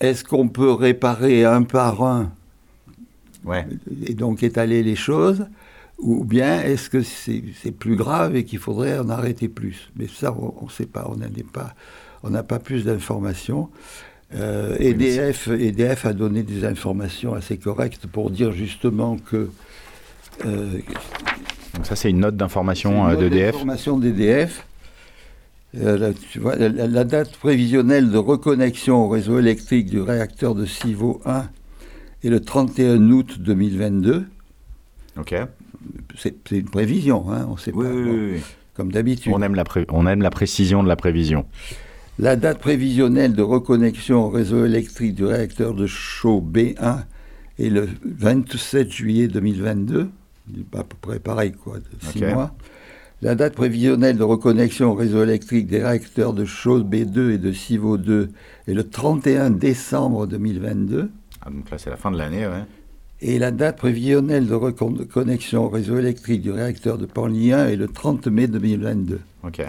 est-ce 0.00 0.22
qu'on 0.24 0.48
peut 0.48 0.72
réparer 0.72 1.44
un 1.44 1.62
par 1.62 2.02
un? 2.02 2.30
Ouais. 3.44 3.66
et 4.06 4.14
donc 4.14 4.42
étaler 4.42 4.82
les 4.82 4.96
choses 4.96 5.46
ou 5.98 6.24
bien 6.24 6.60
est-ce 6.62 6.90
que 6.90 7.02
c'est 7.02 7.42
plus 7.78 7.96
grave 7.96 8.36
et 8.36 8.44
qu'il 8.44 8.58
faudrait 8.58 8.98
en 8.98 9.08
arrêter 9.08 9.48
plus? 9.48 9.90
Mais 9.96 10.06
ça, 10.08 10.34
on 10.36 10.64
ne 10.66 10.70
sait 10.70 10.86
pas, 10.86 11.08
on 11.10 11.16
pas, 11.52 11.74
n'a 12.30 12.42
pas 12.42 12.58
plus 12.58 12.84
d'informations. 12.84 13.68
Euh, 14.34 14.76
mais 14.80 14.86
EDF, 14.90 15.48
EDF 15.48 16.06
a 16.06 16.12
donné 16.12 16.42
des 16.42 16.64
informations 16.64 17.34
assez 17.34 17.56
correctes 17.56 18.06
pour 18.06 18.30
dire 18.30 18.52
justement 18.52 19.16
que 19.18 19.50
euh, 20.44 20.78
Donc 21.74 21.86
ça, 21.86 21.94
c'est 21.94 22.10
une 22.10 22.18
note 22.20 22.36
d'information 22.36 23.06
euh, 23.06 23.16
d'EDF. 23.16 23.52
d'information 23.52 23.98
d'EDF. 23.98 24.66
Euh, 25.76 26.12
vois, 26.40 26.56
la, 26.56 26.68
la- 26.68 26.86
la 26.86 27.04
date 27.04 27.36
prévisionnelle 27.36 28.10
de 28.10 28.16
reconnexion 28.18 29.04
au 29.04 29.08
réseau 29.08 29.38
électrique 29.38 29.86
du 29.90 30.00
réacteur 30.00 30.54
de 30.54 30.66
Civaux 30.66 31.20
1 31.26 31.48
est 32.24 32.28
le 32.28 32.40
31 32.40 33.10
août 33.10 33.36
2022. 33.40 34.24
Ok. 35.18 35.34
C'est 36.16 36.50
une 36.50 36.64
prévision, 36.68 37.30
hein, 37.32 37.46
on 37.48 37.54
ne 37.54 37.58
sait 37.58 37.72
Oui, 37.74 37.84
pas. 37.86 37.90
oui, 37.92 38.02
bon, 38.04 38.32
oui. 38.34 38.40
Comme 38.74 38.90
d'habitude. 38.92 39.32
On 39.34 39.40
aime, 39.42 39.54
la 39.54 39.64
pré- 39.64 39.86
on 39.88 40.06
aime 40.06 40.20
la 40.22 40.30
précision 40.30 40.82
de 40.82 40.88
la 40.88 40.96
prévision. 40.96 41.46
La 42.18 42.36
date 42.36 42.58
prévisionnelle 42.58 43.34
de 43.34 43.42
reconnexion 43.42 44.24
au 44.24 44.28
réseau 44.30 44.64
électrique 44.64 45.14
du 45.14 45.24
réacteur 45.24 45.74
de 45.74 45.86
chaud 45.86 46.40
B1 46.44 47.04
est 47.58 47.70
le 47.70 47.88
27 48.04 48.90
juillet 48.90 49.28
2022, 49.28 50.08
à 50.76 50.84
peu 50.84 50.96
près 51.00 51.18
pareil, 51.20 51.52
quoi, 51.52 51.78
de 51.78 51.84
six 52.10 52.22
Ok. 52.24 52.32
mois. 52.32 52.54
La 53.22 53.34
date 53.36 53.54
prévisionnelle 53.54 54.16
de 54.18 54.22
reconnexion 54.24 54.90
au 54.90 54.94
réseau 54.94 55.22
électrique 55.22 55.66
des 55.66 55.82
réacteurs 55.82 56.32
de 56.34 56.44
chaud 56.44 56.82
B2 56.82 57.30
et 57.30 57.38
de 57.38 57.52
Civaux 57.52 57.96
2 57.96 58.28
est 58.68 58.74
le 58.74 58.84
31 58.88 59.50
décembre 59.50 60.26
2022. 60.26 61.10
Ah, 61.40 61.50
donc 61.50 61.70
là, 61.70 61.78
c'est 61.78 61.90
la 61.90 61.96
fin 61.96 62.10
de 62.10 62.18
l'année, 62.18 62.46
ouais. 62.46 62.64
Et 63.20 63.38
la 63.38 63.50
date 63.50 63.76
prévisionnelle 63.78 64.46
de 64.46 64.54
reconnexion 64.54 65.64
au 65.64 65.68
réseau 65.68 65.98
électrique 65.98 66.42
du 66.42 66.50
réacteur 66.50 66.98
de 66.98 67.06
Panly 67.06 67.52
1 67.52 67.68
est 67.68 67.76
le 67.76 67.88
30 67.88 68.26
mai 68.26 68.46
2022. 68.48 69.20
Ok. 69.44 69.62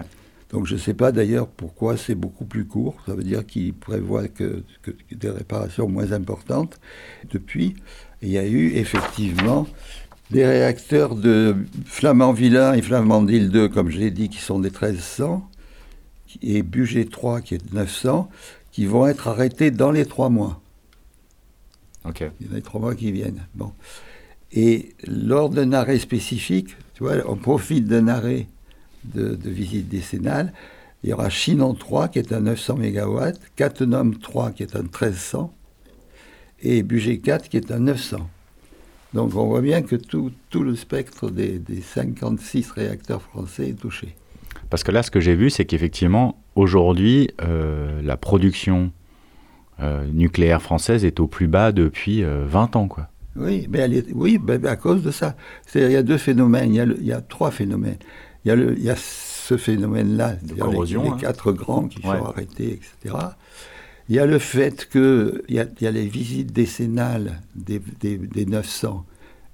Donc 0.50 0.66
je 0.66 0.74
ne 0.74 0.78
sais 0.78 0.94
pas 0.94 1.10
d'ailleurs 1.10 1.48
pourquoi 1.48 1.96
c'est 1.96 2.14
beaucoup 2.14 2.44
plus 2.44 2.64
court. 2.66 2.96
Ça 3.06 3.14
veut 3.14 3.22
dire 3.22 3.46
qu'il 3.46 3.72
prévoit 3.72 4.28
que, 4.28 4.62
que- 4.82 4.90
que 4.90 5.14
des 5.14 5.30
réparations 5.30 5.88
moins 5.88 6.12
importantes. 6.12 6.78
Depuis, 7.32 7.74
il 8.22 8.28
y 8.30 8.38
a 8.38 8.46
eu 8.46 8.72
effectivement 8.74 9.66
des 10.30 10.44
réacteurs 10.44 11.14
de 11.14 11.56
Flamanville 11.86 12.56
1 12.56 12.74
et 12.74 12.82
Flamandville 12.82 13.48
2, 13.50 13.68
comme 13.68 13.90
je 13.90 13.98
l'ai 13.98 14.10
dit, 14.10 14.28
qui 14.28 14.38
sont 14.38 14.58
des 14.58 14.70
1300, 14.70 15.48
et 16.42 16.62
Bugé 16.62 17.06
3 17.06 17.40
qui 17.40 17.54
est 17.54 17.70
de 17.70 17.74
900, 17.74 18.28
qui 18.72 18.86
vont 18.86 19.06
être 19.06 19.28
arrêtés 19.28 19.70
dans 19.70 19.90
les 19.92 20.04
trois 20.04 20.28
mois. 20.28 20.60
Ok. 22.08 22.24
Il 22.40 22.46
y 22.46 22.54
en 22.54 22.58
a 22.58 22.60
trois 22.60 22.80
mois 22.80 22.94
qui 22.94 23.12
viennent. 23.12 23.46
Bon. 23.54 23.72
Et 24.52 24.94
lors 25.06 25.50
d'un 25.50 25.72
arrêt 25.72 25.98
spécifique, 25.98 26.76
tu 26.94 27.02
vois, 27.02 27.14
on 27.26 27.36
profite 27.36 27.86
d'un 27.86 28.08
arrêt 28.08 28.46
de, 29.04 29.34
de 29.34 29.50
visite 29.50 29.88
décennale. 29.88 30.52
Il 31.02 31.10
y 31.10 31.12
aura 31.12 31.28
Chinon 31.28 31.74
3 31.74 32.08
qui 32.08 32.18
est 32.18 32.32
un 32.32 32.40
900 32.40 32.76
MW, 32.76 33.20
Cattenom 33.54 34.12
3 34.12 34.50
qui 34.52 34.62
est 34.62 34.76
un 34.76 34.82
1300 34.82 35.52
et 36.62 36.82
Bugé 36.82 37.18
4 37.18 37.48
qui 37.48 37.56
est 37.56 37.70
un 37.70 37.80
900. 37.80 38.28
Donc 39.14 39.34
on 39.34 39.46
voit 39.46 39.60
bien 39.60 39.82
que 39.82 39.96
tout, 39.96 40.32
tout 40.50 40.62
le 40.62 40.74
spectre 40.74 41.30
des, 41.30 41.58
des 41.58 41.80
56 41.80 42.70
réacteurs 42.70 43.22
français 43.22 43.70
est 43.70 43.80
touché. 43.80 44.16
Parce 44.70 44.82
que 44.82 44.90
là, 44.90 45.02
ce 45.02 45.10
que 45.10 45.20
j'ai 45.20 45.34
vu, 45.34 45.50
c'est 45.50 45.64
qu'effectivement, 45.64 46.42
aujourd'hui, 46.54 47.30
euh, 47.40 48.02
la 48.02 48.16
production 48.16 48.90
nucléaire 50.12 50.62
française 50.62 51.04
est 51.04 51.20
au 51.20 51.26
plus 51.26 51.48
bas 51.48 51.72
depuis 51.72 52.24
euh, 52.24 52.44
20 52.46 52.76
ans, 52.76 52.88
quoi. 52.88 53.08
Oui, 53.36 53.66
mais 53.68 53.80
elle 53.80 53.92
est- 53.94 54.12
oui 54.14 54.38
ben, 54.38 54.58
ben, 54.58 54.70
à 54.70 54.76
cause 54.76 55.02
de 55.02 55.10
ça. 55.10 55.36
C'est-à-dire, 55.66 55.90
il 55.90 55.94
y 55.94 55.96
a 55.96 56.02
deux 56.02 56.16
phénomènes, 56.18 56.72
il 56.72 56.76
y 56.76 56.80
a, 56.80 56.86
le- 56.86 56.96
il 56.98 57.06
y 57.06 57.12
a 57.12 57.20
trois 57.20 57.50
phénomènes. 57.50 57.98
Il 58.44 58.48
y 58.48 58.50
a, 58.50 58.56
le, 58.56 58.74
il 58.78 58.82
y 58.84 58.88
a 58.90 58.96
ce 58.96 59.56
phénomène-là, 59.58 60.36
les, 60.42 60.62
hein. 60.96 61.16
quatre 61.20 61.52
grands 61.52 61.86
qui 61.88 61.98
Ouais. 62.06 62.16
sont 62.18 62.24
arrêtés, 62.24 62.80
etc. 63.04 63.14
Il 64.08 64.14
y 64.14 64.18
a 64.18 64.24
le 64.26 64.38
fait 64.38 64.88
qu'il 64.90 65.42
y 65.48 65.58
a, 65.58 65.66
il 65.80 65.84
y 65.84 65.86
a 65.86 65.90
les 65.90 66.06
visites 66.06 66.52
décennales 66.52 67.42
des, 67.54 67.80
des, 68.00 68.16
des 68.18 68.46
900 68.46 69.04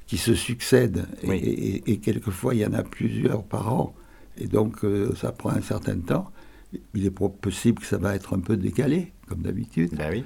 qui 0.06 0.18
se 0.18 0.34
succèdent, 0.34 1.06
et- 1.22 1.28
Oui. 1.28 1.36
et, 1.38 1.74
et- 1.76 1.92
et 1.92 1.96
quelquefois 1.98 2.54
il 2.54 2.60
y 2.60 2.66
en 2.66 2.74
a 2.74 2.82
plusieurs 2.82 3.42
par 3.42 3.72
an, 3.72 3.94
et 4.38 4.46
donc 4.46 4.84
euh, 4.84 5.14
ça 5.16 5.32
prend 5.32 5.50
un 5.50 5.62
certain 5.62 5.96
temps. 5.98 6.30
Il 6.94 7.04
est 7.04 7.10
possible 7.10 7.80
que 7.80 7.86
ça 7.86 7.98
va 7.98 8.14
être 8.14 8.34
un 8.36 8.40
peu 8.40 8.56
décalé, 8.56 9.12
comme 9.32 9.42
d'habitude. 9.42 9.90
Ben 9.96 10.08
oui. 10.10 10.24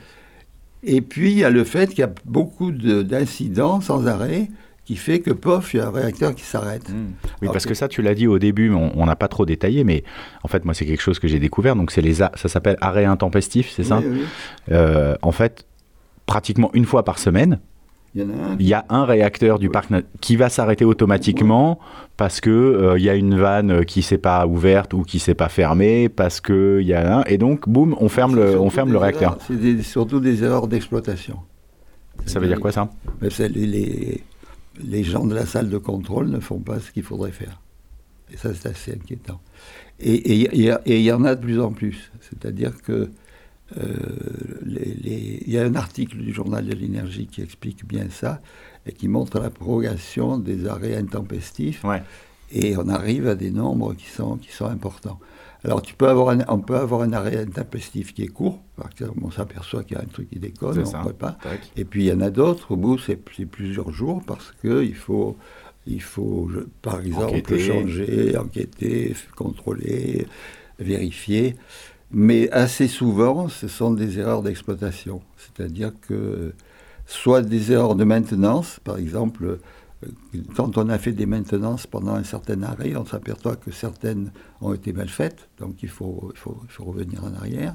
Et 0.83 1.01
puis, 1.01 1.33
il 1.33 1.39
y 1.39 1.45
a 1.45 1.51
le 1.51 1.65
fait 1.65 1.89
qu'il 1.89 2.01
y 2.01 2.03
a 2.03 2.11
beaucoup 2.25 2.71
de- 2.71 3.03
d'incidents 3.03 3.81
sans 3.81 4.07
arrêt 4.07 4.49
qui 4.85 4.95
fait 4.95 5.19
que, 5.19 5.33
pof, 5.33 5.75
il 5.75 5.79
y 5.79 5.81
a 5.81 5.89
un 5.89 5.91
réacteur 5.91 6.33
qui 6.35 6.45
s'arrête. 6.45 6.89
Mm. 6.91 7.07
Oui, 7.43 7.49
parce 7.53 7.67
que 7.67 7.75
ça, 7.75 7.89
tu 7.89 8.03
l'as 8.03 8.15
dit 8.15 8.29
au 8.29 8.39
début, 8.39 8.71
mais 8.71 8.93
on 8.95 9.05
n'a 9.07 9.17
pas 9.17 9.27
trop 9.27 9.45
détaillé, 9.45 9.83
mais 9.83 10.05
en 10.45 10.49
fait, 10.49 10.65
moi, 10.65 10.75
c'est 10.75 10.87
quelque 10.87 11.01
chose 11.03 11.19
que 11.19 11.27
j'ai 11.27 11.41
découvert. 11.41 11.75
Donc, 11.75 11.91
c'est 11.91 12.03
les, 12.03 12.23
a- 12.23 12.31
ça 12.37 12.49
s'appelle 12.49 12.77
arrêt 12.81 13.05
intempestif, 13.05 13.71
c'est 13.75 13.83
ça? 13.83 13.99
Oui, 13.99 14.05
oui. 14.09 14.21
Euh, 14.71 15.17
En 15.23 15.33
fait, 15.33 15.67
pratiquement 16.27 16.71
une 16.73 16.85
fois 16.85 17.05
par 17.05 17.19
semaine, 17.19 17.59
Il 18.17 18.23
y 18.23 18.25
en 18.25 18.31
a 18.31 18.33
un. 18.33 18.57
il 18.59 18.67
y 18.67 18.73
a 18.73 18.87
un 18.89 19.05
réacteur 19.05 19.59
du 19.59 19.69
parc 19.69 19.91
qui 20.23 20.37
va 20.37 20.49
s'arrêter 20.49 20.87
automatiquement 20.87 21.79
parce 22.17 22.41
que 22.41 22.51
euh, 22.51 22.99
il 22.99 23.05
y 23.05 23.11
a 23.11 23.15
une 23.15 23.37
vanne 23.37 23.85
qui 23.85 24.01
s'est 24.01 24.17
pas 24.17 24.47
ouverte 24.47 24.95
ou 24.95 25.03
qui 25.03 25.19
s'est 25.19 25.35
pas 25.35 25.51
fermée 25.51 26.09
parce 26.09 26.41
que 26.41 26.79
il 26.81 26.87
y 26.87 26.95
a 26.95 27.19
un 27.19 27.25
et 27.25 27.37
donc 27.37 27.69
boum 27.69 27.95
on 28.01 28.09
ferme 28.09 28.35
le 28.35 28.59
on 28.59 28.71
ferme 28.71 28.91
le 28.91 28.97
réacteur. 28.97 29.37
C'est 29.47 29.83
surtout 29.83 30.21
des 30.21 30.43
erreurs 30.43 30.67
d'exploitation. 30.67 31.37
Ça 32.25 32.41
veut 32.41 32.49
dire 32.49 32.59
quoi 32.59 32.73
ça? 32.73 32.89
Les, 33.21 34.23
les, 34.83 35.05
gens 35.05 35.27
de 35.27 35.35
la 35.35 35.45
salle 35.45 35.69
de 35.69 35.77
contrôle 35.77 36.29
ne 36.29 36.41
font 36.41 36.59
pas 36.59 36.81
ce 36.81 36.91
qu'il 36.91 37.03
faudrait 37.03 37.33
faire. 37.33 37.61
Et 38.33 38.39
ça, 38.39 38.55
c'est 38.55 38.71
assez 38.71 38.93
inquiétant. 38.93 39.41
Et 40.01 40.35
il 40.35 40.73
y, 40.87 41.03
y 41.03 41.13
en 41.13 41.25
a 41.25 41.35
de 41.35 41.41
plus 41.41 41.61
en 41.61 41.73
plus. 41.73 42.11
C'est-à-dire 42.21 42.73
que 42.83 42.93
euh, 42.93 43.11
les- 43.75 44.95
les- 44.95 45.43
il 45.47 45.53
y 45.53 45.59
a 45.59 45.63
un 45.65 45.75
article 45.75 46.19
du 46.19 46.33
journal 46.33 46.65
de 46.67 46.75
l'énergie 46.75 47.27
qui 47.27 47.43
explique 47.43 47.87
bien 47.87 48.07
ça 48.11 48.41
et 48.87 48.93
qui 48.93 49.09
montre 49.09 49.41
la 49.41 49.51
progression 49.51 50.39
des 50.39 50.67
arrêts 50.67 50.97
intempestifs. 50.97 51.83
Ouais. 51.85 52.03
Et 52.53 52.77
on 52.77 52.89
arrive 52.89 53.27
à 53.27 53.35
des 53.35 53.51
nombres 53.51 53.95
qui 53.95 54.07
sont, 54.07 54.37
qui 54.37 54.53
sont 54.53 54.67
importants. 54.67 55.19
Alors, 55.65 55.83
tu 55.83 55.95
peux 55.95 56.09
avoir 56.09 56.29
un, 56.29 56.45
on 56.49 56.61
peut 56.61 56.77
avoir 56.77 57.01
un 57.03 57.13
arrêt 57.13 57.39
intempestif 57.39 58.15
qui 58.15 58.23
est 58.23 58.29
court, 58.29 58.61
parce 58.77 58.95
qu'on 58.95 59.31
s'aperçoit 59.33 59.83
qu'il 59.83 59.97
y 59.97 60.01
a 60.01 60.03
un 60.03 60.07
truc 60.07 60.31
qui 60.31 60.39
déconne, 60.39 60.79
on 60.87 60.99
ne 61.01 61.05
peut 61.09 61.13
pas. 61.13 61.39
Tac. 61.43 61.61
Et 61.77 61.85
puis 61.85 62.05
il 62.05 62.07
y 62.07 62.13
en 62.13 62.21
a 62.21 62.31
d'autres 62.31 62.73
où 62.77 62.99
c'est 62.99 63.19
c'est 63.37 63.47
plusieurs 63.47 63.91
jours 63.91 64.23
parce 64.25 64.53
qu'il 64.61 64.95
faut, 64.95 65.37
il 65.89 66.03
faut 66.03 66.49
je- 66.53 66.61
par 66.83 67.01
exemple, 67.01 67.25
Enquêter. 67.39 67.59
changer, 67.59 68.37
enquêter, 68.37 69.15
contrôler, 69.35 70.27
vérifier. 70.79 71.57
Mais 72.11 72.51
assez 72.51 72.89
souvent, 72.89 73.49
ce 73.49 73.69
sont 73.69 73.93
des 73.93 74.19
erreurs 74.19 74.43
d'exploitation. 74.43 75.23
C'est-à-dire 75.37 75.93
que 76.09 76.55
soit 77.07 77.43
des 77.43 77.73
erreurs 77.73 77.97
de 77.97 78.05
maintenance, 78.05 78.81
par 78.85 78.99
exemple, 78.99 79.59
quand 80.55 80.79
on 80.79 80.89
a 80.89 80.99
fait 80.99 81.13
des 81.13 81.27
maintenances 81.27 81.87
pendant 81.87 82.15
un 82.15 82.25
certain 82.25 82.63
arrêt, 82.63 82.95
on 82.97 83.05
s'aperçoit 83.05 83.57
que 83.57 83.71
certaines 83.73 84.31
ont 84.61 84.73
été 84.75 84.93
mal 84.93 85.09
faites, 85.09 85.49
donc 85.59 85.83
il 85.83 85.89
faut 85.89 86.33
revenir 86.79 87.25
en 87.25 87.35
arrière. 87.35 87.75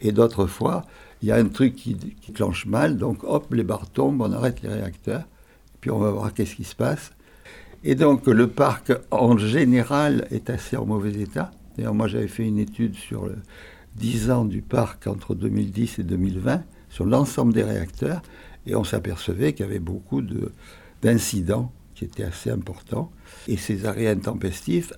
Et 0.00 0.12
d'autres 0.12 0.46
fois, 0.46 0.84
il 1.22 1.28
y 1.28 1.32
a 1.32 1.36
un 1.36 1.46
truc 1.46 1.76
qui, 1.76 1.94
qui 1.94 2.32
clenche 2.32 2.66
mal, 2.66 2.96
donc 2.96 3.22
hop, 3.22 3.52
les 3.54 3.62
barres 3.62 3.88
tombent, 3.88 4.20
on 4.20 4.32
arrête 4.32 4.62
les 4.62 4.68
réacteurs, 4.68 5.24
puis 5.80 5.90
on 5.90 5.98
va 5.98 6.10
voir 6.10 6.34
qu'est-ce 6.34 6.56
qui 6.56 6.64
se 6.64 6.74
passe. 6.74 7.12
Et 7.84 7.94
donc 7.94 8.26
le 8.26 8.48
parc 8.48 8.92
en 9.10 9.36
général 9.38 10.26
est 10.30 10.50
assez 10.50 10.76
en 10.76 10.86
mauvais 10.86 11.12
état. 11.12 11.52
D'ailleurs, 11.76 11.94
moi 11.94 12.08
j'avais 12.08 12.28
fait 12.28 12.46
une 12.46 12.58
étude 12.58 12.94
sur 12.94 13.26
le 13.26 13.36
10 13.96 14.30
ans 14.30 14.44
du 14.44 14.62
parc 14.62 15.06
entre 15.06 15.34
2010 15.34 15.98
et 15.98 16.02
2020, 16.02 16.62
sur 16.90 17.04
l'ensemble 17.04 17.52
des 17.52 17.62
réacteurs, 17.62 18.22
et 18.66 18.74
on 18.76 18.84
s'apercevait 18.84 19.52
qu'il 19.52 19.64
y 19.66 19.68
avait 19.68 19.78
beaucoup 19.78 20.22
de- 20.22 20.52
d'incidents 21.02 21.72
qui 21.94 22.04
étaient 22.04 22.22
assez 22.24 22.50
importants. 22.50 23.10
Et 23.48 23.56
ces 23.56 23.86
arrêts 23.86 24.08
intempestifs 24.08 24.92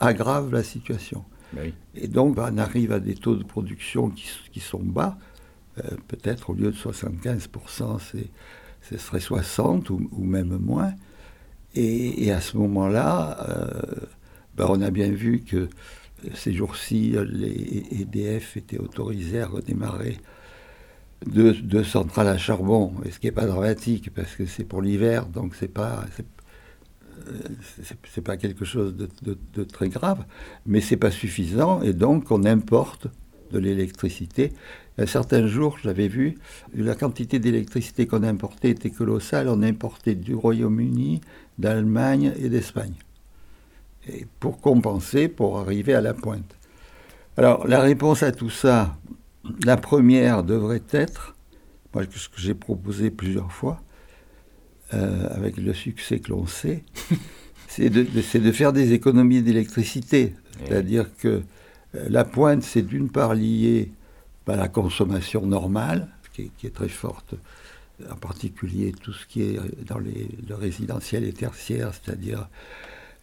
aggravent 0.00 0.52
la 0.52 0.62
situation. 0.62 1.24
Oui. 1.56 1.72
Et 1.94 2.08
donc, 2.08 2.36
on 2.38 2.58
arrive 2.58 2.92
à 2.92 3.00
des 3.00 3.14
taux 3.14 3.36
de 3.36 3.44
production 3.44 4.10
qui, 4.10 4.28
qui 4.52 4.60
sont 4.60 4.80
bas. 4.82 5.16
Euh, 5.78 5.82
Peut-être 6.08 6.50
au 6.50 6.54
lieu 6.54 6.70
de 6.70 6.76
75%, 6.76 7.98
c'est- 7.98 8.28
ce 8.82 8.98
serait 8.98 9.20
60 9.20 9.90
ou, 9.90 10.08
ou 10.12 10.24
même 10.24 10.56
moins. 10.58 10.92
Et, 11.74 12.24
et 12.26 12.32
à 12.32 12.40
ce 12.40 12.56
moment-là, 12.56 13.36
euh, 13.48 14.06
ben, 14.56 14.66
on 14.68 14.80
a 14.82 14.90
bien 14.90 15.10
vu 15.10 15.40
que 15.40 15.68
ces 16.34 16.52
jours-ci, 16.52 17.14
les 17.30 17.84
EDF 18.00 18.56
étaient 18.56 18.78
autorisés 18.78 19.40
à 19.40 19.46
redémarrer 19.46 20.16
deux, 21.26 21.84
centrales 21.84 22.28
à 22.28 22.38
charbon, 22.38 22.92
ce 23.10 23.18
qui 23.18 23.26
n'est 23.26 23.32
pas 23.32 23.46
dramatique 23.46 24.12
parce 24.14 24.34
que 24.34 24.46
c'est 24.46 24.64
pour 24.64 24.82
l'hiver, 24.82 25.26
donc 25.26 25.54
c'est 25.54 25.68
pas 25.68 26.04
c'est, 26.14 26.26
euh, 27.28 28.22
pas 28.22 28.36
quelque 28.36 28.64
chose 28.64 28.94
de 28.96 29.64
très 29.64 29.88
grave, 29.88 30.24
mais 30.66 30.80
c'est 30.80 30.96
pas 30.96 31.10
suffisant 31.10 31.82
et 31.82 31.92
donc 31.92 32.30
on 32.30 32.44
importe 32.44 33.08
de 33.52 33.58
l'électricité. 33.58 34.52
Un 34.98 35.06
certain 35.06 35.46
jour, 35.46 35.78
j'avais 35.82 36.08
vu, 36.08 36.38
la 36.74 36.94
quantité 36.94 37.38
d'électricité 37.38 38.06
qu'on 38.06 38.22
importait 38.22 38.70
était 38.70 38.90
colossale. 38.90 39.48
On 39.48 39.62
importait 39.62 40.14
du 40.14 40.34
Royaume-Uni, 40.34 41.20
d'Allemagne 41.58 42.32
et 42.38 42.48
d'Espagne. 42.48 42.94
Et 44.08 44.26
pour 44.40 44.60
compenser, 44.60 45.28
pour 45.28 45.58
arriver 45.58 45.94
à 45.94 46.00
la 46.00 46.14
pointe. 46.14 46.56
Alors, 47.36 47.66
la 47.66 47.80
réponse 47.80 48.22
à 48.22 48.32
tout 48.32 48.50
ça, 48.50 48.96
la 49.64 49.76
première 49.76 50.42
devrait 50.44 50.82
être, 50.92 51.34
moi, 51.94 52.04
ce 52.14 52.28
que 52.28 52.40
j'ai 52.40 52.54
proposé 52.54 53.10
plusieurs 53.10 53.52
fois, 53.52 53.82
euh, 54.94 55.26
avec 55.30 55.56
le 55.56 55.74
succès 55.74 56.20
que 56.20 56.30
l'on 56.30 56.46
sait, 56.46 56.84
c'est 57.68 57.90
de, 57.90 58.02
de- 58.04 58.22
c'est 58.22 58.38
de 58.40 58.52
faire 58.52 58.72
des 58.72 58.92
économies 58.92 59.42
d'électricité. 59.42 60.34
C'est-à-dire 60.64 61.06
que 61.16 61.42
euh, 61.94 62.06
la 62.08 62.24
pointe, 62.24 62.62
c'est 62.62 62.82
d'une 62.82 63.08
part 63.10 63.34
lié 63.34 63.90
à 64.46 64.54
la 64.56 64.68
consommation 64.68 65.44
normale, 65.44 66.08
qui 66.32 66.42
est, 66.42 66.50
qui 66.56 66.66
est 66.68 66.74
très 66.74 66.88
forte, 66.88 67.34
en 68.10 68.14
particulier 68.14 68.92
tout 68.92 69.12
ce 69.12 69.26
qui 69.26 69.42
est 69.42 69.58
dans 69.84 69.98
les, 69.98 70.28
le 70.48 70.54
résidentiel 70.54 71.24
et 71.24 71.32
tertiaire, 71.32 71.90
c'est-à-dire 71.92 72.48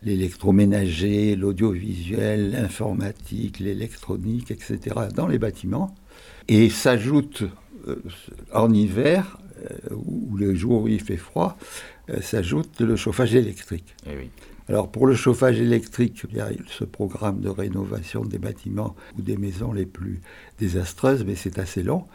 l'électroménager, 0.03 1.35
l'audiovisuel, 1.35 2.51
l'informatique, 2.51 3.59
l'électronique, 3.59 4.51
etc., 4.51 4.79
dans 5.15 5.27
les 5.27 5.39
bâtiments. 5.39 5.95
Et 6.47 6.69
s'ajoute 6.69 7.43
euh, 7.87 7.95
en 8.53 8.73
hiver, 8.73 9.37
euh, 9.71 9.95
ou 9.95 10.35
les 10.37 10.55
jours 10.55 10.83
où 10.83 10.87
il 10.87 11.01
fait 11.01 11.17
froid, 11.17 11.57
euh, 12.09 12.21
s'ajoute 12.21 12.81
le 12.81 12.95
chauffage 12.95 13.33
électrique. 13.35 13.95
Eh 14.05 14.17
oui. 14.17 14.29
Alors 14.69 14.89
pour 14.89 15.07
le 15.07 15.15
chauffage 15.15 15.59
électrique, 15.59 16.23
il 16.29 16.37
y 16.37 16.41
a 16.41 16.49
ce 16.67 16.85
programme 16.85 17.41
de 17.41 17.49
rénovation 17.49 18.23
des 18.23 18.39
bâtiments 18.39 18.95
ou 19.17 19.21
des 19.21 19.35
maisons 19.35 19.73
les 19.73 19.85
plus 19.85 20.21
désastreuses, 20.57 21.25
mais 21.25 21.35
c'est 21.35 21.59
assez 21.59 21.83
long. 21.83 22.05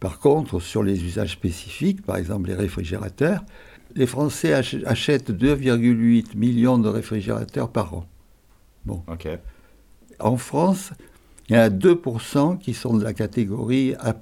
Par 0.00 0.18
contre, 0.18 0.60
sur 0.60 0.82
les 0.82 1.02
usages 1.02 1.32
spécifiques, 1.32 2.02
par 2.02 2.16
exemple 2.16 2.48
les 2.48 2.54
réfrigérateurs, 2.54 3.42
les 3.94 4.06
Français 4.06 4.52
ach- 4.52 4.76
achètent 4.86 5.30
2,8 5.30 6.36
millions 6.36 6.78
de 6.78 6.88
réfrigérateurs 6.88 7.70
par 7.70 7.94
an. 7.94 8.06
Ok. 8.88 9.28
En 10.20 10.36
France, 10.36 10.92
il 11.48 11.56
y 11.56 11.58
en 11.58 11.62
a 11.62 11.68
2% 11.70 12.58
qui 12.58 12.74
sont 12.74 12.96
de 12.96 13.02
la 13.04 13.12
catégorie 13.14 13.94
A+++, 14.00 14.14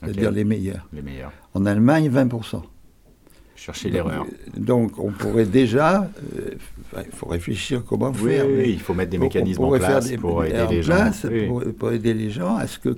c'est-à-dire 0.00 0.30
les 0.30 0.44
meilleurs. 0.44 0.86
Les 0.92 1.02
meilleurs. 1.02 1.32
En 1.54 1.66
Allemagne, 1.66 2.08
20%. 2.10 2.62
Cherchez 3.56 3.90
l'erreur. 3.90 4.24
Donc 4.56 4.98
on 5.00 5.10
pourrait 5.10 5.44
déjà, 5.44 6.08
euh, 6.36 6.50
il 7.04 7.12
faut 7.12 7.26
réfléchir 7.26 7.84
comment 7.84 8.12
Oui, 8.22 8.30
faire. 8.30 8.46
oui, 8.46 8.64
il 8.68 8.80
faut 8.80 8.94
mettre 8.94 9.10
des 9.10 9.18
mécanismes 9.18 9.64
en 9.64 9.70
place 9.76 10.08
des- 10.08 10.16
pour 10.16 10.44
aider 10.44 10.60
en 10.62 10.68
les 10.70 10.82
gens. 10.82 10.94
place 10.94 11.26
pour, 11.48 11.64
pour 11.76 11.90
aider 11.92 12.14
les 12.14 12.30
gens 12.30 12.54
à 12.54 12.68
ce 12.68 12.78
que 12.78 12.96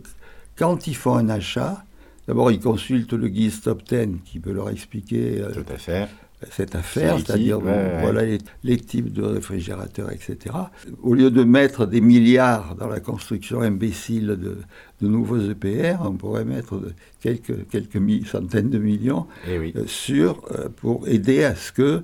quand 0.59 0.87
ils 0.87 0.95
font 0.97 1.15
un 1.17 1.31
achat, 1.31 1.83
d'abord 2.29 2.51
ils 2.51 2.61
consultent 2.61 3.13
le 3.13 3.29
guide 3.29 3.51
Stop 3.53 3.83
10 3.89 4.19
qui 4.25 4.39
peut 4.39 4.53
leur 4.53 4.71
expliquer 4.71 5.41
euh, 5.41 5.51
Tout 5.53 5.73
à 5.73 5.79
fait. 5.79 6.09
cette 6.51 6.75
affaire, 6.75 7.17
C'est 7.19 7.27
c'est-à-dire 7.27 7.57
liquide, 7.59 7.69
ouais, 7.69 7.77
ouais. 7.77 8.01
voilà 8.03 8.25
les, 8.25 8.39
les 8.65 8.77
types 8.79 9.13
de 9.13 9.23
réfrigérateurs, 9.23 10.11
etc. 10.13 10.37
Au 11.03 11.15
lieu 11.15 11.31
de 11.31 11.45
mettre 11.45 11.87
des 11.87 12.01
milliards 12.01 12.77
dans 12.77 12.87
la 12.89 13.01
construction 13.01 13.61
imbécile 13.61 14.27
de, 14.29 14.59
de 15.03 15.09
nouveaux 15.09 15.39
EPR, 15.39 15.97
on 16.05 16.13
pourrait 16.13 16.45
mettre 16.47 16.81
quelques, 17.21 17.69
quelques 17.69 18.01
centaines 18.27 18.71
de 18.71 18.79
millions 18.79 19.27
Eh 19.51 19.59
oui. 19.59 19.73
euh, 19.77 19.85
sur, 19.87 20.43
euh, 20.53 20.69
pour 20.75 21.07
aider 21.09 21.45
à 21.45 21.55
ce 21.55 21.73
que 21.73 22.03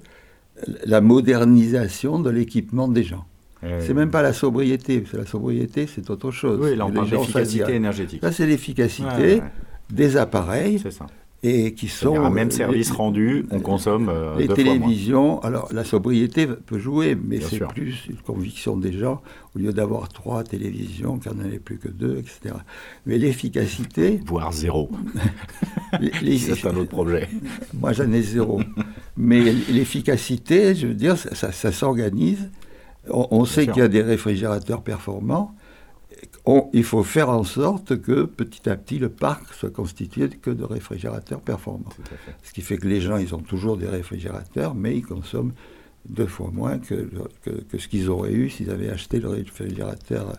la 0.87 1.01
modernisation 1.03 2.19
de 2.19 2.31
l'équipement 2.31 2.89
des 2.89 3.03
gens. 3.05 3.25
Eh 3.63 3.81
C'est 3.81 3.95
même 3.95 4.11
pas 4.11 4.23
la 4.23 4.33
sobriété, 4.33 5.01
parce 5.01 5.13
que 5.13 5.17
la 5.17 5.27
sobriété, 5.27 5.87
c'est 5.87 6.09
autre 6.11 6.31
chose. 6.31 6.59
Oui, 6.63 6.77
là 6.77 6.85
on 6.87 6.89
Les 6.89 6.95
parle 6.95 7.09
gens 7.09 7.21
d'efficacité 7.21 7.59
s'adirent. 7.61 7.75
énergétique. 7.75 8.23
Là, 8.23 8.33
c'est 8.33 8.47
l'efficacité 8.47 9.07
Ouais, 9.07 9.35
ouais, 9.41 9.43
des 9.91 10.17
appareils 10.17 10.79
C'est 10.81 10.91
ça. 10.91 11.07
et 11.43 11.75
qui 11.75 11.89
sont. 11.89 12.17
Un 12.21 12.31
même 12.31 12.49
euh, 12.49 12.51
service 12.51 12.91
les- 12.91 12.97
rendu, 12.97 13.47
on 13.51 13.61
consomme 13.61 14.09
euh, 14.09 14.37
les 14.37 14.49
deux 14.49 14.55
fois 14.55 14.65
moins. 14.65 14.73
télévisions, 14.79 15.41
alors 15.43 15.69
la 15.73 15.85
sobriété 15.85 16.47
peut 16.47 16.79
jouer, 16.79 17.15
mais 17.17 17.41
c'est 17.41 17.67
plus 17.69 18.07
une 18.09 18.17
conviction 18.17 18.77
des 18.77 18.93
gens, 18.93 19.23
au 19.55 19.59
lieu 19.61 19.73
d'avoir 19.73 20.09
trois 20.09 20.43
télévisions, 20.43 21.19
qu'il 21.19 21.33
n'y 21.33 21.43
en 21.43 21.51
ait 21.53 21.59
plus 21.59 21.79
que 21.79 21.89
deux, 21.89 22.17
etc. 22.19 22.55
Mais 23.07 23.19
l'efficacité, 23.19 24.21
Voire 24.27 24.53
zéro. 24.53 24.91
C'est 26.39 26.67
un 26.67 26.77
autre 26.77 26.91
projet. 26.91 27.29
moi 27.75 27.93
j'en 27.93 28.11
ai 28.13 28.23
zéro. 28.23 28.61
Mais 29.17 29.41
l'efficacité, 29.71 30.75
je 30.75 30.89
veux 30.89 30.95
dire, 30.95 31.17
ça, 31.17 31.35
ça- 31.35 31.53
ça 31.53 31.73
s'organise. 31.73 32.51
On, 33.09 33.29
on 33.31 33.45
sait 33.45 33.67
qu'il 33.67 33.79
y 33.79 33.83
a 33.83 33.89
des 33.89 34.03
réfrigérateurs 34.03 34.83
performants. 34.83 35.55
On- 36.47 36.69
il 36.73 36.85
faut 36.85 37.03
faire 37.03 37.29
en 37.29 37.43
sorte 37.45 38.01
que 38.01 38.23
petit 38.25 38.69
à 38.71 38.77
petit 38.77 38.99
le 38.99 39.09
parc 39.09 39.53
soit 39.53 39.71
constitué 39.73 40.29
que 40.29 40.51
de 40.51 40.63
réfrigérateurs 40.65 41.41
performants. 41.41 41.93
Ce 42.45 42.53
qui 42.53 42.61
fait 42.63 42.79
que 42.79 42.87
les 42.87 43.01
gens, 43.01 43.17
ils 43.17 43.35
ont 43.35 43.41
toujours 43.41 43.77
des 43.77 43.89
réfrigérateurs, 43.89 44.75
mais 44.75 44.97
ils 44.97 45.05
consomment 45.05 45.53
deux 46.09 46.27
fois 46.27 46.51
moins 46.53 46.79
que, 46.79 47.11
que, 47.43 47.51
que 47.51 47.79
ce 47.79 47.89
qu'ils 47.89 48.09
auraient 48.09 48.33
eu 48.33 48.49
s'ils 48.49 48.71
avaient 48.71 48.91
acheté 48.91 49.19
le 49.19 49.29
réfrigérateur 49.29 50.35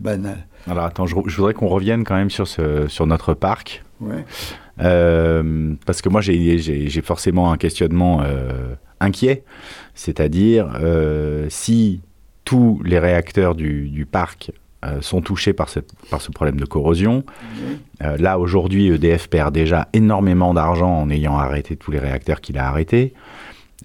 banal. 0.00 0.46
Alors 0.68 0.84
attends, 0.84 1.06
je, 1.06 1.16
je 1.26 1.36
voudrais 1.36 1.54
qu'on 1.54 1.66
revienne 1.68 2.04
quand 2.04 2.14
même 2.14 2.30
sur, 2.30 2.46
ce, 2.46 2.86
sur 2.86 3.06
notre 3.08 3.34
parc. 3.34 3.82
Ouais. 4.00 4.24
Euh, 4.80 5.74
parce 5.86 6.02
que 6.02 6.08
moi, 6.08 6.20
j'ai- 6.20 7.02
forcément 7.02 7.52
un 7.52 7.56
questionnement 7.56 8.22
euh, 8.22 8.74
inquiet. 9.00 9.42
C'est-à-dire, 9.94 10.78
euh, 10.80 11.46
si 11.50 12.00
tous 12.44 12.80
les 12.84 12.98
réacteurs 12.98 13.54
du, 13.54 13.88
du 13.88 14.06
parc 14.06 14.52
sont 15.00 15.20
touchés 15.20 15.52
par, 15.52 15.68
cette, 15.68 15.92
par 16.10 16.20
ce 16.20 16.30
problème 16.30 16.58
de 16.58 16.64
corrosion, 16.64 17.24
euh, 18.02 18.16
là, 18.18 18.38
aujourd'hui, 18.38 18.88
EDF 18.88 19.28
perd 19.28 19.54
déjà 19.54 19.88
énormément 19.92 20.54
d'argent 20.54 20.90
en 20.90 21.10
ayant 21.10 21.38
arrêté 21.38 21.76
tous 21.76 21.90
les 21.90 21.98
réacteurs 21.98 22.40
qu'il 22.40 22.58
a 22.58 22.66
arrêtés. 22.66 23.14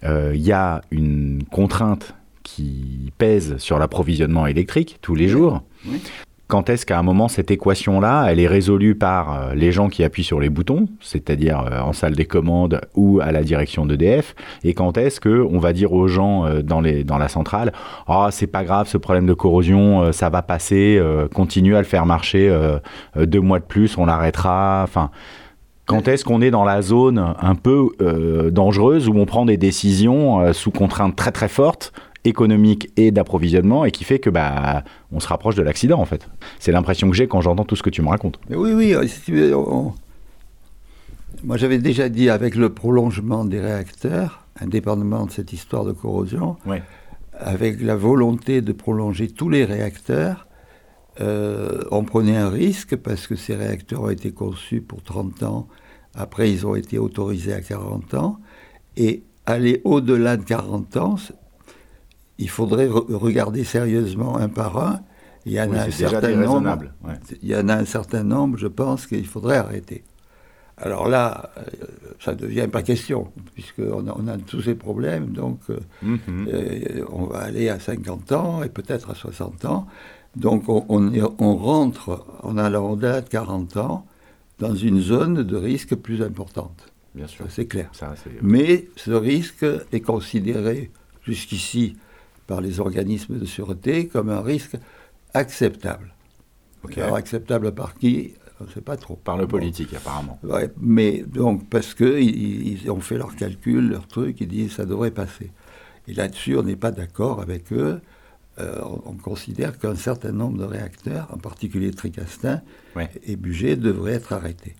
Euh, 0.04 0.32
Il 0.34 0.42
y 0.42 0.52
a 0.52 0.82
une 0.90 1.44
contrainte 1.50 2.14
qui 2.42 3.12
pèse 3.18 3.58
sur 3.58 3.78
l'approvisionnement 3.78 4.46
électrique 4.46 4.98
tous 5.02 5.14
les 5.14 5.28
jours. 5.28 5.62
Oui. 5.86 6.00
Quand 6.48 6.70
est-ce 6.70 6.86
qu'à 6.86 6.98
un 6.98 7.02
moment, 7.02 7.28
cette 7.28 7.50
équation-là, 7.50 8.24
elle 8.28 8.40
est 8.40 8.46
résolue 8.46 8.94
par 8.94 9.34
euh, 9.34 9.54
les 9.54 9.70
gens 9.70 9.90
qui 9.90 10.02
appuient 10.02 10.24
sur 10.24 10.40
les 10.40 10.48
boutons, 10.48 10.88
c'est-à-dire 10.98 11.60
euh, 11.70 11.80
en 11.80 11.92
salle 11.92 12.14
des 12.14 12.24
commandes 12.24 12.80
ou 12.94 13.20
à 13.20 13.32
la 13.32 13.42
direction 13.42 13.84
d'EDF 13.84 14.34
Et 14.64 14.72
quand 14.72 14.96
est-ce 14.96 15.20
qu'on 15.20 15.58
va 15.58 15.74
dire 15.74 15.92
aux 15.92 16.08
gens 16.08 16.46
euh, 16.46 16.62
dans, 16.62 16.80
les, 16.80 17.04
dans 17.04 17.18
la 17.18 17.28
centrale 17.28 17.74
Ah, 18.06 18.28
c'est 18.30 18.46
pas 18.46 18.64
grave, 18.64 18.88
ce 18.88 18.96
problème 18.96 19.26
de 19.26 19.34
corrosion, 19.34 20.10
ça 20.12 20.30
va 20.30 20.40
passer, 20.40 20.98
continue 21.34 21.76
à 21.76 21.80
le 21.80 21.84
faire 21.84 22.06
marcher 22.06 22.50
deux 23.16 23.40
mois 23.40 23.58
de 23.58 23.64
plus, 23.64 23.98
on 23.98 24.06
l'arrêtera. 24.06 24.80
Enfin, 24.84 25.10
quand 25.84 26.08
est-ce 26.08 26.24
qu'on 26.24 26.40
est 26.40 26.50
dans 26.50 26.64
la 26.64 26.80
zone 26.80 27.34
un 27.38 27.54
peu 27.54 27.90
dangereuse 28.50 29.08
où 29.08 29.14
on 29.16 29.26
prend 29.26 29.44
des 29.44 29.56
décisions 29.56 30.52
sous 30.52 30.70
contraintes 30.70 31.16
très 31.16 31.32
très 31.32 31.48
fortes 31.48 31.92
économiques 32.28 32.90
et 32.96 33.10
d'approvisionnement 33.10 33.84
et 33.84 33.90
qui 33.90 34.04
fait 34.04 34.18
que 34.18 34.30
bah 34.30 34.84
on 35.12 35.20
se 35.20 35.28
rapproche 35.28 35.54
de 35.56 35.62
l'accident 35.62 35.98
en 36.00 36.04
fait. 36.04 36.28
C'est 36.58 36.72
l'impression 36.72 37.08
que 37.10 37.16
j'ai 37.16 37.26
quand 37.28 37.40
j'entends 37.40 37.64
tout 37.64 37.76
ce 37.76 37.82
que 37.82 37.90
tu 37.90 38.02
me 38.02 38.08
racontes. 38.08 38.38
Mais 38.48 38.56
oui, 38.56 38.72
oui. 38.72 38.94
euh, 38.94 39.06
si 39.06 39.32
on- 39.54 39.92
Moi, 41.44 41.56
j'avais 41.56 41.78
déjà 41.78 42.08
dit 42.08 42.30
avec 42.30 42.54
le 42.56 42.70
prolongement 42.70 43.44
des 43.44 43.60
réacteurs, 43.60 44.44
indépendamment 44.60 45.26
de 45.26 45.30
cette 45.30 45.52
histoire 45.52 45.84
de 45.84 45.92
corrosion, 45.92 46.56
Ouais. 46.66 46.82
avec 47.38 47.80
la 47.80 47.94
volonté 47.96 48.60
de 48.60 48.72
prolonger 48.72 49.28
tous 49.28 49.48
les 49.48 49.64
réacteurs, 49.64 50.46
euh, 51.20 51.82
on 51.90 52.02
prenait 52.04 52.36
un 52.36 52.48
risque 52.48 52.96
parce 52.96 53.26
que 53.26 53.36
ces 53.36 53.54
réacteurs 53.54 54.02
ont 54.02 54.10
été 54.10 54.32
conçus 54.32 54.80
pour 54.80 55.02
30 55.02 55.42
ans. 55.44 55.68
Après, 56.14 56.50
ils 56.50 56.66
ont 56.66 56.74
été 56.74 56.98
autorisés 56.98 57.52
à 57.52 57.60
40 57.60 58.14
ans. 58.14 58.38
Et 58.96 59.22
aller 59.46 59.80
au-delà 59.84 60.36
de 60.36 60.42
40 60.44 60.96
ans, 60.96 61.16
il 62.38 62.48
faudrait 62.50 62.88
re- 62.88 63.12
regarder 63.14 63.64
sérieusement 63.64 64.36
un 64.38 64.48
par 64.48 64.78
un. 64.78 65.00
Il 65.46 65.52
y 65.52 65.60
en 65.60 65.70
Oui, 65.70 65.76
a 65.78 65.82
un 65.84 65.90
certain 65.90 66.34
nombre. 66.36 66.84
Ouais. 67.04 67.14
Il 67.42 67.48
y 67.48 67.56
en 67.56 67.68
a 67.68 67.74
un 67.76 67.84
certain 67.84 68.22
nombre, 68.24 68.58
je 68.58 68.66
pense, 68.66 69.06
qu'il 69.06 69.26
faudrait 69.26 69.56
arrêter. 69.56 70.04
Alors 70.76 71.08
là, 71.08 71.50
euh, 71.58 71.62
ça 72.20 72.32
ne 72.32 72.38
devient 72.38 72.68
pas 72.70 72.82
question, 72.82 73.32
puisqu'on 73.54 74.06
a, 74.08 74.14
on 74.16 74.28
a 74.28 74.36
tous 74.38 74.62
ces 74.62 74.74
problèmes, 74.76 75.28
donc 75.32 75.58
euh, 75.70 75.78
Mhm. 76.02 76.18
euh, 76.52 77.04
on 77.10 77.24
va 77.24 77.38
aller 77.40 77.68
à 77.68 77.80
50 77.80 78.30
ans 78.32 78.62
et 78.62 78.68
peut-être 78.68 79.10
à 79.10 79.14
60 79.14 79.64
ans, 79.64 79.86
Donc 80.36 80.68
on, 80.68 80.84
on, 80.88 81.56
rentre, 81.56 82.24
on 82.44 82.58
a 82.58 82.70
au-delà 82.78 83.22
de 83.22 83.28
40 83.28 83.76
ans, 83.78 84.06
dans 84.60 84.74
une 84.74 85.00
zone 85.00 85.42
de 85.42 85.56
risque 85.56 85.96
plus 85.96 86.22
importante. 86.22 86.92
Bien 87.14 87.26
sûr. 87.26 87.46
C'est 87.48 87.66
clair. 87.66 87.90
Mais 88.42 88.86
ce 88.96 89.10
risque 89.10 89.64
est 89.92 90.00
considéré 90.00 90.90
jusqu'ici 91.24 91.96
par 92.48 92.60
les 92.60 92.80
organismes 92.80 93.38
de 93.38 93.44
sûreté 93.44 94.08
comme 94.08 94.30
un 94.30 94.40
risque 94.40 94.76
acceptable. 95.34 96.12
Alors 96.96 97.14
acceptable 97.14 97.72
par 97.72 97.94
qui? 97.94 98.34
On 98.60 98.64
ne 98.64 98.70
sait 98.70 98.80
pas 98.80 98.96
trop. 98.96 99.14
Par 99.14 99.36
le 99.36 99.46
politique, 99.46 99.94
apparemment. 99.94 100.40
mais 100.80 101.22
donc, 101.22 101.68
parce 101.68 101.94
qu'ils 101.94 102.66
ils 102.66 102.90
ont 102.90 103.00
fait 103.00 103.16
leurs 103.16 103.36
calculs, 103.36 103.88
leurs 103.88 104.08
trucs, 104.08 104.40
ils 104.40 104.48
disent 104.48 104.72
ça 104.72 104.86
devrait 104.86 105.12
passer. 105.12 105.52
Et 106.08 106.14
là-dessus, 106.14 106.56
on 106.56 106.64
n'est 106.64 106.74
pas 106.74 106.90
d'accord 106.90 107.40
avec 107.40 107.72
eux. 107.72 108.00
Euh, 108.58 108.80
on, 109.04 109.12
considère 109.12 109.78
qu'un 109.78 109.94
certain 109.94 110.32
nombre 110.32 110.58
de 110.58 110.64
réacteurs, 110.64 111.28
en 111.32 111.36
particulier 111.36 111.92
Tricastin 111.92 112.60
et 113.24 113.36
Bugé, 113.36 113.76
devraient 113.76 114.14
être 114.14 114.32
arrêtés. 114.32 114.74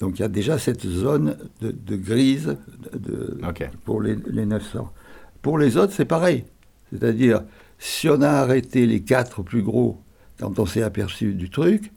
Donc 0.00 0.18
il 0.18 0.22
y 0.22 0.24
a 0.24 0.28
déjà 0.28 0.56
cette 0.56 0.86
zone 0.86 1.36
de, 1.60 1.96
grise 1.96 2.56
de, 2.94 3.38
pour 3.84 4.00
les, 4.00 4.16
les, 4.28 4.46
900. 4.46 4.90
Pour 5.42 5.58
les 5.58 5.76
autres, 5.76 5.92
c'est 5.92 6.06
pareil. 6.06 6.44
C'est-à-dire, 6.92 7.42
si 7.78 8.08
on 8.08 8.20
a 8.20 8.28
arrêté 8.28 8.86
les 8.86 9.00
quatre 9.02 9.42
plus 9.42 9.62
gros 9.62 10.00
quand 10.38 10.58
on 10.58 10.66
s'est 10.66 10.82
aperçu 10.82 11.34
du 11.34 11.50
truc, 11.50 11.92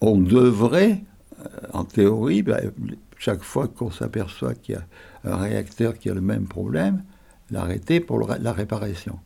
on 0.00 0.18
devrait, 0.18 1.02
euh, 1.40 1.48
en 1.72 1.84
théorie, 1.84 2.42
ben, 2.42 2.72
chaque 3.18 3.42
fois 3.42 3.68
qu'on 3.68 3.90
s'aperçoit 3.90 4.54
qu'il 4.54 4.74
y 4.74 4.78
a 4.78 4.84
un 5.24 5.36
réacteur 5.36 5.96
qui 5.96 6.10
a 6.10 6.14
le 6.14 6.20
même 6.20 6.46
problème, 6.46 7.04
l'arrêter 7.50 8.00
pour 8.00 8.18
la 8.26 8.52
réparation. 8.52 9.18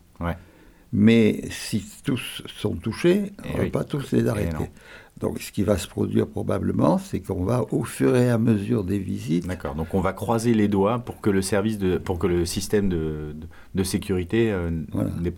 Mais 0.93 1.43
si 1.51 1.85
tous 2.05 2.43
sont 2.47 2.75
touchés, 2.77 3.33
on 3.45 3.59
ne 3.59 3.63
eh 3.63 3.65
va 3.65 3.71
pas 3.71 3.85
tous 3.85 4.13
les 4.13 4.29
arrêter. 4.29 4.71
Donc 5.19 5.41
ce 5.41 5.51
qui 5.51 5.63
va 5.63 5.79
se 5.79 5.89
produire 5.89 6.27
probablement, 6.27 6.99
c'est 6.99 7.21
qu'on 7.21 7.45
va 7.45 7.65
au 7.73 7.85
fur 7.85 8.17
et 8.17 8.29
à 8.29 8.37
mesure 8.37 8.85
des 8.85 8.99
visites. 8.99 9.47
D'accord. 9.47 9.75
Donc 9.75 9.95
on 9.95 10.01
va 10.01 10.13
croiser 10.13 10.53
les 10.53 10.69
doigts 10.69 10.99
pour 10.99 11.23
que 11.23 11.31
le 11.31 11.41
service 11.41 11.79
de, 11.79 11.97
pour 11.97 12.19
que 12.19 12.27
le 12.27 12.45
système 12.45 12.91
de, 12.91 13.35
de, 13.75 13.83
sécurité, 13.83 14.53
euh, 14.53 14.71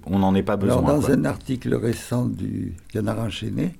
on 0.06 0.18
n'en 0.18 0.34
ait 0.34 0.42
pas 0.42 0.56
besoin. 0.56 0.84
Alors, 0.84 1.00
dans 1.00 1.10
un 1.10 1.24
article 1.24 1.74
récent 1.76 2.26
du 2.26 2.74
Canard 2.92 3.20
enchaîné, 3.20 3.74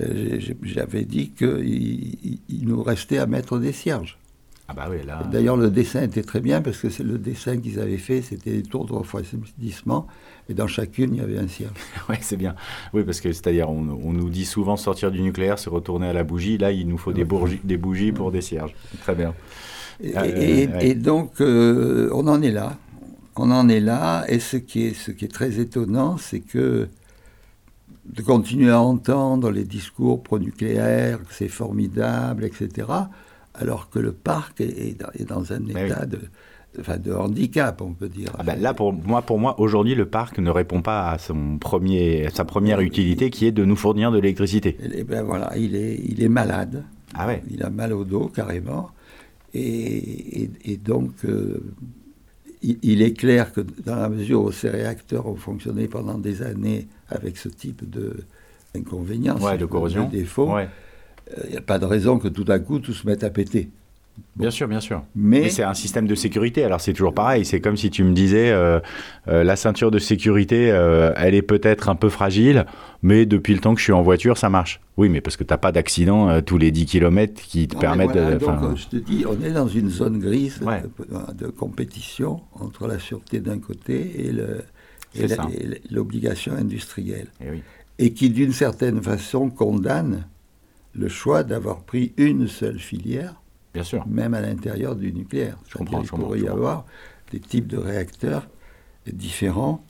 euh, 0.00 0.40
j'avais 0.62 1.04
dit 1.04 1.30
qu'il 1.30 2.38
il 2.48 2.66
nous 2.66 2.82
restait 2.82 3.18
à 3.18 3.26
mettre 3.26 3.58
des 3.58 3.72
cierges. 3.72 4.18
Ah 4.66 4.72
bah 4.72 4.86
oui, 4.90 5.04
là... 5.06 5.22
D'ailleurs, 5.30 5.58
le 5.58 5.70
dessin 5.70 6.02
était 6.02 6.22
très 6.22 6.40
bien 6.40 6.62
parce 6.62 6.78
que 6.78 6.88
c'est 6.88 7.02
le 7.02 7.18
dessin 7.18 7.58
qu'ils 7.58 7.80
avaient 7.80 7.98
fait, 7.98 8.22
c'était 8.22 8.52
des 8.52 8.62
tours 8.62 8.86
de 8.86 8.92
refroidissement 8.92 10.06
et 10.48 10.54
dans 10.54 10.66
chacune, 10.66 11.14
il 11.14 11.18
y 11.18 11.20
avait 11.20 11.38
un 11.38 11.48
cierge. 11.48 11.72
oui, 12.08 12.16
c'est 12.20 12.36
bien. 12.36 12.54
Oui, 12.92 13.04
parce 13.04 13.20
que 13.20 13.32
c'est-à-dire, 13.32 13.70
on, 13.70 13.82
nous 13.82 14.28
dit 14.28 14.44
souvent 14.44 14.76
sortir 14.76 15.10
du 15.10 15.22
nucléaire, 15.22 15.58
se 15.58 15.68
retourner 15.68 16.08
à 16.08 16.12
la 16.12 16.24
bougie. 16.24 16.58
Là, 16.58 16.70
il 16.70 16.86
nous 16.88 16.98
faut 16.98 17.12
des, 17.12 17.24
bougies, 17.24 17.60
des 17.64 17.76
bougies 17.76 18.12
pour 18.12 18.30
des 18.30 18.40
cierges. 18.40 18.74
Très 19.02 19.14
bien. 19.14 19.34
Et, 20.02 20.68
euh, 20.68 20.94
donc, 20.94 21.40
euh, 21.40 22.10
on 22.12 22.26
en 22.26 22.42
est 22.42 22.50
là. 22.50 22.76
On 23.36 23.50
en 23.50 23.68
est 23.68 23.80
là. 23.80 24.24
Et 24.28 24.38
ce 24.38 24.56
qui 24.56 24.86
est, 24.86 24.94
ce 24.94 25.10
qui 25.10 25.24
est 25.24 25.32
très 25.32 25.60
étonnant, 25.60 26.18
c'est 26.18 26.40
que 26.40 26.88
de 28.04 28.22
continuer 28.22 28.70
à 28.70 28.80
entendre 28.80 29.50
les 29.50 29.64
discours 29.64 30.22
pro-nucléaire, 30.22 31.20
que 31.20 31.32
c'est 31.32 31.48
formidable, 31.48 32.44
etc., 32.44 32.86
alors 33.54 33.90
que 33.90 33.98
le 33.98 34.12
parc 34.12 34.60
est, 34.60 34.98
dans, 35.26 35.52
un 35.52 35.66
état 35.66 36.06
de 36.06 36.18
enfin, 36.78 36.98
de 36.98 37.12
handicap, 37.12 37.80
on 37.80 37.92
peut 37.92 38.08
dire. 38.08 38.30
Ah 38.38 38.42
ben 38.42 38.60
là, 38.60 38.74
pour 38.74 38.92
moi, 38.92 39.22
pour 39.22 39.38
moi 39.38 39.58
aujourd'hui, 39.60 39.94
le 39.94 40.06
parc 40.06 40.38
ne 40.38 40.50
répond 40.50 40.82
pas 40.82 41.10
à, 41.10 41.18
son 41.18 41.58
premier, 41.58 42.28
sa 42.32 42.44
première 42.44 42.80
utilité, 42.80 43.30
qui 43.30 43.46
est 43.46 43.52
de 43.52 43.64
nous 43.64 43.76
fournir 43.76 44.10
de 44.10 44.16
l'électricité. 44.16 44.76
Et 44.92 45.04
ben 45.04 45.22
voilà, 45.22 45.52
il 45.56 45.76
est, 45.76 46.00
il 46.04 46.22
est 46.22 46.28
malade. 46.28 46.84
Ah 47.14 47.26
ouais. 47.26 47.42
Il 47.50 47.62
a 47.62 47.70
mal 47.70 47.92
au 47.92 48.04
dos, 48.04 48.28
carrément. 48.34 48.90
Et, 49.54 50.50
et, 50.64 50.76
donc, 50.76 51.12
euh, 51.24 51.62
il, 52.60 53.02
est 53.02 53.12
clair 53.12 53.52
que 53.52 53.60
dans 53.60 53.94
la 53.94 54.08
mesure 54.08 54.42
où 54.42 54.50
ces 54.50 54.68
réacteurs 54.68 55.28
ont 55.28 55.36
fonctionné 55.36 55.86
pendant 55.86 56.18
des 56.18 56.42
années 56.42 56.88
avec 57.08 57.36
ce 57.36 57.48
type 57.48 57.82
d'inconvénients, 58.74 59.36
de 59.36 59.64
corrosion, 59.64 60.06
de 60.06 60.10
défauts, 60.10 60.56
il 61.44 61.50
n'y 61.50 61.56
euh, 61.56 61.58
a 61.58 61.62
pas 61.62 61.78
de 61.78 61.86
raison 61.86 62.18
que 62.18 62.28
tout 62.28 62.44
à 62.48 62.58
coup 62.58 62.78
tout 62.78 62.92
se 62.92 63.06
mette 63.06 63.24
à 63.24 63.30
péter. 63.30 63.70
Bien 64.36 64.50
sûr, 64.50 64.66
bien 64.66 64.80
sûr. 64.80 65.02
Mais, 65.14 65.48
c'est 65.48 65.62
un 65.62 65.74
système 65.74 66.06
de 66.06 66.14
sécurité. 66.14 66.64
Alors 66.64 66.80
c'est 66.80 66.92
toujours 66.92 67.14
pareil. 67.14 67.44
C'est 67.44 67.60
comme 67.60 67.76
si 67.76 67.90
tu 67.90 68.02
me 68.04 68.12
disais, 68.12 68.50
euh, 68.50 68.80
euh, 69.28 69.44
la 69.44 69.56
ceinture 69.56 69.90
de 69.90 69.98
sécurité, 69.98 70.70
euh, 70.70 71.12
elle 71.16 71.34
est 71.34 71.42
peut-être 71.42 71.88
un 71.88 71.94
peu 71.94 72.08
fragile, 72.08 72.66
mais 73.02 73.26
depuis 73.26 73.54
le 73.54 73.60
temps 73.60 73.74
que 73.74 73.80
je 73.80 73.84
suis 73.84 73.92
en 73.92 74.02
voiture, 74.02 74.36
ça 74.36 74.50
marche. 74.50 74.80
Oui, 74.96 75.08
mais 75.08 75.20
parce 75.20 75.36
que 75.36 75.44
tu 75.44 75.52
n'as 75.52 75.58
pas 75.58 75.72
d'accident 75.72 76.40
tous 76.42 76.58
les 76.58 76.70
10 76.70 76.86
km 76.86 77.42
qui 77.42 77.68
te 77.68 77.76
permettent 77.76 78.12
de... 78.12 78.38
Donc, 78.38 78.76
je 78.76 78.86
te 78.86 78.96
dis, 78.96 79.24
on 79.28 79.42
est 79.44 79.52
dans 79.52 79.68
une 79.68 79.90
zone 79.90 80.18
grise 80.18 80.60
de, 81.34 81.46
compétition 81.48 82.40
entre 82.52 82.86
la 82.86 82.98
sûreté 82.98 83.40
d'un 83.40 83.58
côté 83.58 84.26
et 84.26 84.32
l'obligation 85.90 86.54
industrielle. 86.54 87.28
Et, 87.40 87.46
eh 87.52 87.62
et 87.96 88.12
qui, 88.12 88.30
d'une 88.30 88.52
certaine 88.52 89.00
façon, 89.02 89.50
condamne 89.50 90.24
le 90.94 91.08
choix 91.08 91.42
d'avoir 91.42 91.82
pris 91.82 92.12
une 92.16 92.48
seule 92.48 92.78
filière 92.78 93.40
Bien 93.74 93.82
sûr. 93.82 94.06
Même 94.06 94.34
à 94.34 94.40
l'intérieur 94.40 94.94
du 94.94 95.12
nucléaire. 95.12 95.58
Je 95.68 95.76
comprends, 95.76 96.00
il 96.00 96.08
pourrait 96.08 96.40
y 96.40 96.48
avoir 96.48 96.86
des 97.32 97.40
types 97.40 97.66
de 97.66 97.76
réacteurs 97.76 98.48
différents. 99.06 99.84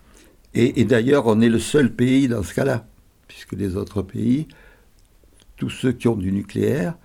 Et, 0.54 0.84
d'ailleurs, 0.84 1.26
on 1.26 1.40
est 1.40 1.48
le 1.48 1.58
seul 1.58 1.92
pays 1.92 2.28
dans 2.28 2.42
ce 2.42 2.54
cas-là, 2.54 2.86
puisque 3.28 3.52
les 3.52 3.76
autres 3.76 4.02
pays, 4.02 4.46
tous 5.56 5.68
ceux 5.68 5.92
qui 5.92 6.08
ont 6.08 6.16
du 6.16 6.32
nucléaire, 6.32 6.96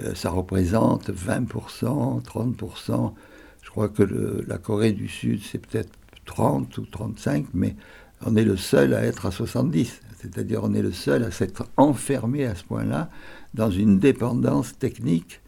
euh, 0.00 0.14
ça 0.14 0.30
représente 0.30 1.10
20%, 1.10 2.22
30%. 2.22 3.12
Je 3.60 3.70
crois 3.70 3.88
que 3.88 4.02
la 4.46 4.56
Corée 4.56 4.92
du 4.92 5.08
Sud, 5.08 5.40
c'est 5.42 5.58
peut-être 5.58 5.90
30 6.24 6.78
ou 6.78 6.86
35, 6.86 7.46
mais 7.54 7.76
on 8.24 8.36
est 8.36 8.44
le 8.44 8.56
seul 8.56 8.94
à 8.94 9.04
être 9.04 9.26
à 9.26 9.32
70. 9.32 10.00
C'est-à-dire 10.20 10.60
on 10.62 10.72
est 10.72 10.82
le 10.82 10.92
seul 10.92 11.24
à 11.24 11.32
s'être 11.32 11.66
enfermé 11.76 12.46
à 12.46 12.54
ce 12.54 12.62
point-là 12.64 13.10
dans 13.54 13.70
une 13.70 13.98
dépendance 13.98 14.78
technique 14.78 15.40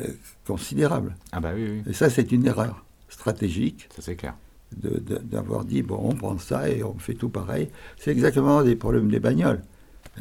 euh, 0.00 0.06
considérable. 0.46 1.16
Ah 1.32 1.40
bah 1.40 1.52
oui, 1.54 1.82
Et 1.88 1.92
ça, 1.92 2.10
c'est 2.10 2.32
une 2.32 2.46
erreur 2.46 2.84
stratégique. 3.08 3.88
Ça, 3.94 4.02
c'est 4.02 4.16
clair. 4.16 4.34
D'avoir 4.72 5.64
dit, 5.64 5.82
bon, 5.82 5.98
on 6.00 6.14
prend 6.14 6.38
ça 6.38 6.68
et 6.68 6.84
on 6.84 6.94
fait 6.94 7.14
tout 7.14 7.28
pareil. 7.28 7.68
C'est 7.98 8.12
exactement 8.12 8.62
des 8.62 8.76
problèmes 8.76 9.10
des 9.10 9.18
bagnoles. 9.18 9.62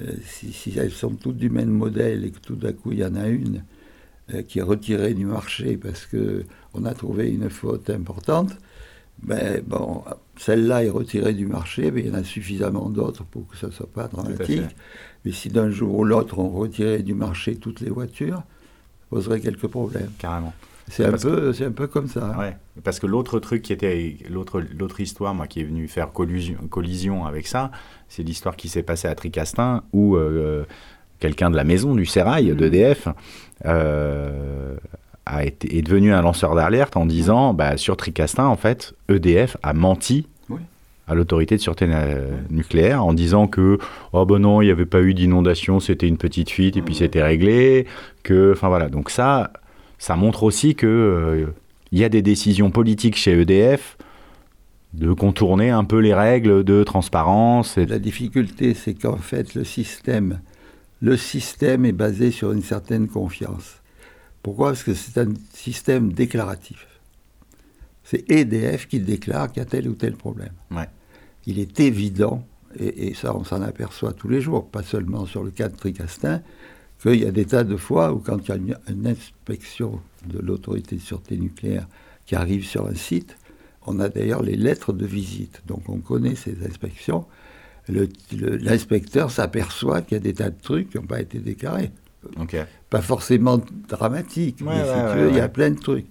Euh, 0.01 0.11
si, 0.25 0.73
elles 0.77 0.91
sont 0.91 1.11
toutes 1.11 1.37
du 1.37 1.49
même 1.49 1.69
modèle 1.69 2.25
et 2.25 2.31
que 2.31 2.39
tout 2.39 2.55
d'un 2.55 2.73
coup, 2.73 2.91
il 2.91 2.99
y 2.99 3.05
en 3.05 3.15
a 3.15 3.27
une 3.27 3.63
euh, 4.33 4.41
qui 4.41 4.59
est 4.59 4.63
retirée 4.63 5.13
du 5.13 5.25
marché 5.25 5.77
parce 5.77 6.07
qu'on 6.07 6.85
a 6.85 6.93
trouvé 6.93 7.29
une 7.29 7.49
faute 7.49 7.89
importante, 7.89 8.57
ben, 9.23 9.61
bon, 9.65 10.03
celle-là 10.37 10.83
est 10.83 10.89
retirée 10.89 11.33
du 11.33 11.45
marché, 11.45 11.91
mais 11.91 12.01
il 12.01 12.07
y 12.07 12.11
en 12.11 12.15
a 12.15 12.23
suffisamment 12.23 12.89
d'autres 12.89 13.23
pour 13.25 13.47
que 13.47 13.57
ça 13.57 13.67
ne 13.67 13.71
soit 13.71 13.91
pas 13.91 14.07
dramatique. 14.07 14.75
Mais 15.25 15.31
si 15.31 15.49
d'un 15.49 15.69
jour 15.69 15.99
ou 15.99 16.03
l'autre, 16.05 16.39
on 16.39 16.49
retirait 16.49 17.03
du 17.03 17.13
marché 17.13 17.55
toutes 17.55 17.81
les 17.81 17.89
voitures, 17.89 18.43
poserait 19.09 19.41
quelques 19.41 19.67
problèmes. 19.67 20.11
Carrément. 20.17 20.53
C'est 20.91 21.05
un, 21.05 21.11
peu, 21.11 21.53
c'est 21.53 21.65
un 21.65 21.71
peu 21.71 21.85
comme 21.85 22.07
ça. 22.07 22.35
Ouais, 22.39 22.57
parce 22.83 22.99
que 22.99 23.05
l'autre 23.05 23.39
truc 23.39 23.61
qui 23.61 23.73
était, 23.73 24.17
l'autre, 24.27 24.99
histoire, 24.99 25.35
moi, 25.35 25.45
qui 25.45 25.61
est 25.61 25.63
venu 25.63 25.87
faire 25.87 26.11
collusion, 26.11 26.57
collision 26.69 27.25
avec 27.25 27.45
ça, 27.45 27.69
c'est 28.07 28.23
l'histoire 28.23 28.55
qui 28.55 28.69
s'est 28.69 28.81
passée 28.81 29.07
à 29.07 29.13
Tricastin, 29.13 29.83
où 29.93 30.15
euh, 30.15 30.65
quelqu'un 31.19 31.51
de 31.51 31.55
la 31.55 31.63
maison 31.63 31.93
du 31.93 32.07
Sérail, 32.07 32.51
mmh. 32.51 32.55
d'EDF, 32.55 33.07
euh, 33.65 34.77
a 35.29 35.45
été, 35.45 35.77
est 35.77 35.81
devenu 35.81 36.13
un 36.13 36.21
lanceur 36.21 36.55
d'alerte 36.55 36.97
en 36.97 37.05
disant, 37.05 37.53
bah, 37.53 37.77
sur 37.77 37.97
Tricastin, 37.97 38.45
en 38.45 38.55
fait, 38.55 38.93
EDF 39.09 39.57
a 39.63 39.73
menti 39.73 40.27
à 41.07 41.15
l'autorité 41.15 41.55
de 41.55 41.61
sûreté 41.61 41.87
nucléaire 42.51 43.03
en 43.03 43.13
disant 43.13 43.47
que 43.47 43.79
oh 44.13 44.27
ben 44.27 44.37
non 44.37 44.61
il 44.61 44.65
n'y 44.65 44.71
avait 44.71 44.85
pas 44.85 45.01
eu 45.01 45.15
d'inondation 45.15 45.79
c'était 45.79 46.07
une 46.07 46.17
petite 46.17 46.51
fuite 46.51 46.77
et 46.77 46.83
puis 46.83 46.93
c'était 46.93 47.23
réglé 47.23 47.87
que 48.21 48.51
enfin 48.51 48.67
voilà 48.67 48.89
donc 48.89 49.09
ça 49.09 49.51
ça 49.97 50.15
montre 50.15 50.43
aussi 50.43 50.75
que 50.75 50.85
euh, 50.85 51.47
il 51.91 51.97
y 51.97 52.03
a 52.03 52.09
des 52.09 52.21
décisions 52.21 52.69
politiques 52.69 53.15
chez 53.15 53.31
EDF 53.41 53.97
de 54.93 55.13
contourner 55.13 55.69
un 55.69 55.83
peu 55.83 55.99
les 55.99 56.13
règles 56.13 56.63
de 56.63 56.83
transparence. 56.83 57.77
La 57.77 57.99
difficulté, 57.99 58.73
c'est 58.73 58.95
qu'en 58.95 59.17
fait, 59.17 59.53
le 59.53 59.63
système, 59.63 60.39
le 61.01 61.15
système 61.15 61.85
est 61.85 61.91
basé 61.91 62.31
sur 62.31 62.51
une 62.51 62.63
certaine 62.63 63.07
confiance. 63.07 63.78
Pourquoi? 64.43 64.69
Parce 64.69 64.83
que 64.83 64.93
c'est 64.93 65.19
un 65.19 65.33
système 65.53 66.13
déclaratif. 66.13 66.87
C'est 68.03 68.29
EDF 68.29 68.87
qui 68.87 68.99
déclare 68.99 69.51
qu'il 69.51 69.61
y 69.61 69.65
a 69.65 69.65
tel 69.65 69.87
ou 69.87 69.93
tel 69.93 70.15
problème. 70.15 70.53
Ouais 70.71 70.87
il 71.49 71.59
est 71.59 71.79
évident, 71.79 72.45
et, 72.77 73.13
ça 73.15 73.35
on 73.35 73.43
s'en 73.43 73.61
aperçoit 73.61 74.13
tous 74.13 74.29
les 74.29 74.39
jours, 74.39 74.67
pas 74.67 74.83
seulement 74.83 75.25
sur 75.25 75.43
le 75.43 75.49
cas 75.49 75.67
de 75.67 75.75
Tricastin, 75.75 76.41
qu'il 77.01 77.15
y 77.15 77.25
a 77.25 77.31
des 77.31 77.45
tas 77.45 77.63
de 77.63 77.75
fois 77.75 78.13
où 78.13 78.19
quand 78.19 78.37
il 78.47 78.49
y 78.49 78.51
a 78.51 78.79
une, 78.87 79.07
inspection 79.07 79.99
de 80.27 80.39
l'autorité 80.39 80.97
de 80.97 81.01
sûreté 81.01 81.37
nucléaire 81.37 81.87
qui 82.25 82.35
arrive 82.35 82.65
sur 82.65 82.87
un 82.87 82.93
site, 82.93 83.35
on 83.87 83.99
a 83.99 84.09
d'ailleurs 84.09 84.43
les 84.43 84.55
lettres 84.55 84.93
de 84.93 85.05
visite. 85.05 85.61
Donc 85.65 85.89
on 85.89 85.97
connaît 85.97 86.35
ces 86.35 86.57
inspections. 86.63 87.25
l'inspecteur 87.87 89.31
s'aperçoit 89.31 90.01
qu'il 90.01 90.17
y 90.17 90.19
a 90.19 90.23
des 90.23 90.33
tas 90.33 90.51
de 90.51 90.61
trucs 90.61 90.91
qui 90.91 90.97
n'ont 90.97 91.07
pas 91.07 91.21
été 91.21 91.39
déclarés. 91.39 91.91
Pas 92.89 93.01
forcément 93.01 93.61
dramatiques, 93.87 94.59
Ouais, 94.61 94.67
mais 94.67 94.81
ouais, 94.81 94.87
si 94.87 94.93
tu 94.93 94.99
ouais, 94.99 95.15
veux, 95.25 95.29
il 95.29 95.35
y 95.37 95.39
a 95.39 95.49
plein 95.49 95.71
de 95.71 95.79
trucs. 95.79 96.05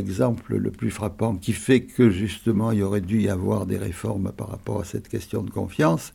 L'exemple 0.00 0.56
le 0.56 0.70
plus 0.70 0.90
frappant 0.92 1.34
qui 1.34 1.52
fait 1.52 1.80
que 1.80 2.08
justement 2.08 2.70
il 2.70 2.78
y 2.78 2.82
aurait 2.84 3.00
dû 3.00 3.20
y 3.20 3.28
avoir 3.28 3.66
des 3.66 3.76
réformes 3.78 4.30
par 4.30 4.48
rapport 4.48 4.80
à 4.80 4.84
cette 4.84 5.08
question 5.08 5.42
de 5.42 5.50
confiance, 5.50 6.12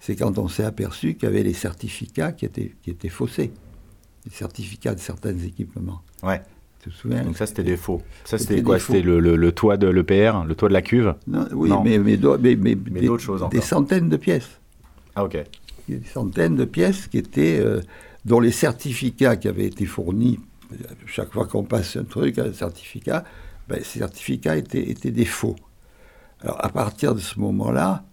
c'est 0.00 0.16
quand 0.16 0.38
on 0.38 0.48
s'est 0.48 0.64
aperçu 0.64 1.12
qu'il 1.14 1.24
y 1.24 1.32
avait 1.32 1.42
les 1.42 1.52
certificats 1.52 2.32
qui 2.32 2.46
étaient, 2.46 2.74
qui 2.82 2.90
étaient 2.90 3.10
faussés. 3.10 3.50
Les 4.24 4.30
certificats 4.32 4.94
de 4.94 5.00
certains 5.00 5.36
équipements. 5.36 6.00
Ouais. 6.22 6.40
Tu 6.82 6.90
te 6.90 6.94
souviens? 6.94 7.22
Donc 7.24 7.36
ça, 7.36 7.44
c'était 7.46 7.64
des 7.64 7.76
faux. 7.76 8.00
Ça, 8.24 8.38
C'était 8.38 8.62
quoi? 8.62 8.76
des. 8.76 8.80
C'était 8.80 9.02
le, 9.02 9.20
le- 9.20 9.36
le 9.36 9.52
toit 9.52 9.76
de 9.76 9.88
l'EPR, 9.88 10.44
le 10.46 10.54
toit 10.54 10.68
de 10.68 10.74
la 10.74 10.82
cuve? 10.82 11.14
Non, 11.26 11.46
Oui, 11.52 11.68
Non. 11.68 11.82
mais, 11.82 11.98
mais, 11.98 12.16
mais- 12.16 12.56
mais 12.56 12.76
Mais 12.90 13.00
des, 13.00 13.06
d'autres 13.08 13.22
choses 13.22 13.40
des 13.40 13.44
encore. 13.58 13.62
centaines 13.64 14.08
de 14.08 14.16
pièces. 14.16 14.58
Ah, 15.16 15.24
ok. 15.24 15.36
Des 15.88 16.00
centaines 16.04 16.56
de 16.56 16.64
pièces 16.64 17.08
qui 17.08 17.18
étaient, 17.18 17.58
euh, 17.60 17.80
dont 18.28 18.40
les 18.40 18.52
certificats 18.52 19.36
qui 19.36 19.48
avaient 19.48 19.66
été 19.66 19.86
fournis, 19.86 20.38
euh, 20.72 20.76
chaque 21.06 21.32
fois 21.32 21.46
qu'on 21.46 21.64
passe 21.64 21.96
un 21.96 22.04
truc, 22.04 22.38
un 22.38 22.52
certificat, 22.52 23.24
ben, 23.68 23.80
ces 23.82 23.98
certificats 24.00 24.56
étaient, 24.56 24.88
étaient 24.90 25.10
des 25.10 25.24
faux. 25.24 25.56
Alors 26.42 26.64
à 26.64 26.68
partir 26.68 27.14
de 27.14 27.20
ce 27.20 27.40
moment-là, 27.40 28.04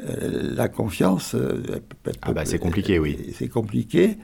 euh, 0.00 0.54
la 0.54 0.68
confiance... 0.68 1.34
euh, 1.34 1.62
Ah 2.22 2.32
bah, 2.32 2.44
c'est 2.44 2.58
compliqué, 2.58 2.98
oui. 2.98 3.32
C'est 3.36 3.48
compliqué. 3.48 4.18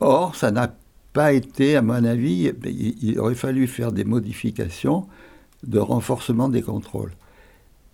Or, 0.00 0.36
ça 0.36 0.50
n'a 0.50 0.68
pas 1.12 1.32
été, 1.32 1.76
à 1.76 1.82
mon 1.82 2.04
avis, 2.04 2.52
il, 2.64 2.94
il 3.02 3.18
aurait 3.18 3.34
fallu 3.34 3.66
faire 3.66 3.92
des 3.92 4.04
modifications 4.04 5.08
de 5.66 5.78
renforcement 5.78 6.48
des 6.48 6.62
contrôles. 6.62 7.14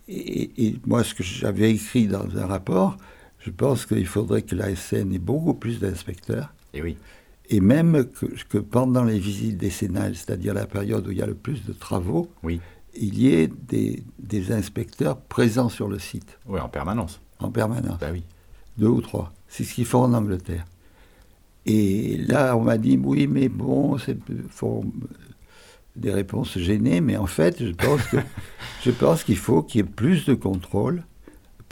Et, 0.08 0.66
et 0.66 0.76
moi, 0.86 1.04
ce 1.04 1.14
que 1.14 1.22
j'avais 1.22 1.70
écrit 1.70 2.06
dans 2.08 2.26
un 2.36 2.46
rapport, 2.46 2.98
je 3.44 3.50
pense 3.50 3.85
qu'il 3.87 4.07
faudrait 4.07 4.42
que 4.42 4.54
la 4.57 4.74
SN 4.74 5.12
ait 5.12 5.18
beaucoup 5.18 5.54
plus 5.54 5.78
d'inspecteurs, 5.80 6.52
Et 6.72 6.83
oui. 6.83 6.96
et 7.50 7.61
même 7.61 8.04
que, 8.07 8.26
que 8.48 8.59
pendant 8.59 9.04
les 9.04 9.18
visites 9.18 9.59
décennales, 9.59 10.16
c'est-à-dire 10.16 10.54
la 10.54 10.66
période 10.66 11.07
où 11.07 11.11
il 11.11 11.18
y 11.18 11.22
a 11.22 11.26
le 11.26 11.35
plus 11.35 11.64
de 11.64 11.72
travaux, 11.72 12.30
Oui. 12.42 12.61
il 12.96 13.18
y 13.18 13.28
ait 13.35 13.48
des, 13.68 14.02
des 14.18 14.52
inspecteurs 14.52 15.18
présents 15.20 15.68
sur 15.68 15.88
le 15.88 15.98
site, 15.98 16.38
Oui, 16.46 16.59
en 16.61 16.68
permanence. 16.68 17.20
en 17.38 17.50
permanence, 17.50 17.98
Bah 18.00 18.09
oui. 18.12 18.22
deux 18.78 18.88
ou 18.88 19.00
trois. 19.02 19.33
C'est 19.48 19.64
ce 19.64 19.74
qu'ils 19.74 19.85
font 19.87 20.02
en 20.04 20.14
Angleterre. 20.14 20.64
Et 21.66 22.16
là, 22.18 22.57
on 22.57 22.62
m'a 22.62 22.76
dit, 22.78 22.98
oui, 23.02 23.26
mais 23.26 23.48
bon, 23.48 23.96
c'est 23.98 24.18
des 25.96 26.11
réponses 26.12 26.59
gênées, 26.59 27.00
mais 27.00 27.16
en 27.16 27.26
fait, 27.26 27.64
je 27.64 27.72
pense 27.72 28.02
que 28.09 28.16
je 28.85 28.90
pense 28.90 29.22
qu'il 29.24 29.37
faut 29.37 29.62
qu'il 29.62 29.80
y 29.80 29.85
ait 29.85 29.88
plus 29.88 30.24
de 30.26 30.35
contrôle 30.35 31.04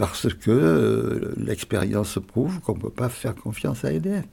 parce 0.07 0.35
que 0.35 0.51
euh, 0.51 1.33
l'expérience 1.37 2.19
prouve 2.27 2.59
qu'on 2.61 2.75
ne 2.75 2.81
peut 2.81 2.91
pas 2.91 3.09
faire 3.09 3.35
confiance 3.37 3.85
à 3.85 3.93
EDF. 3.93 4.25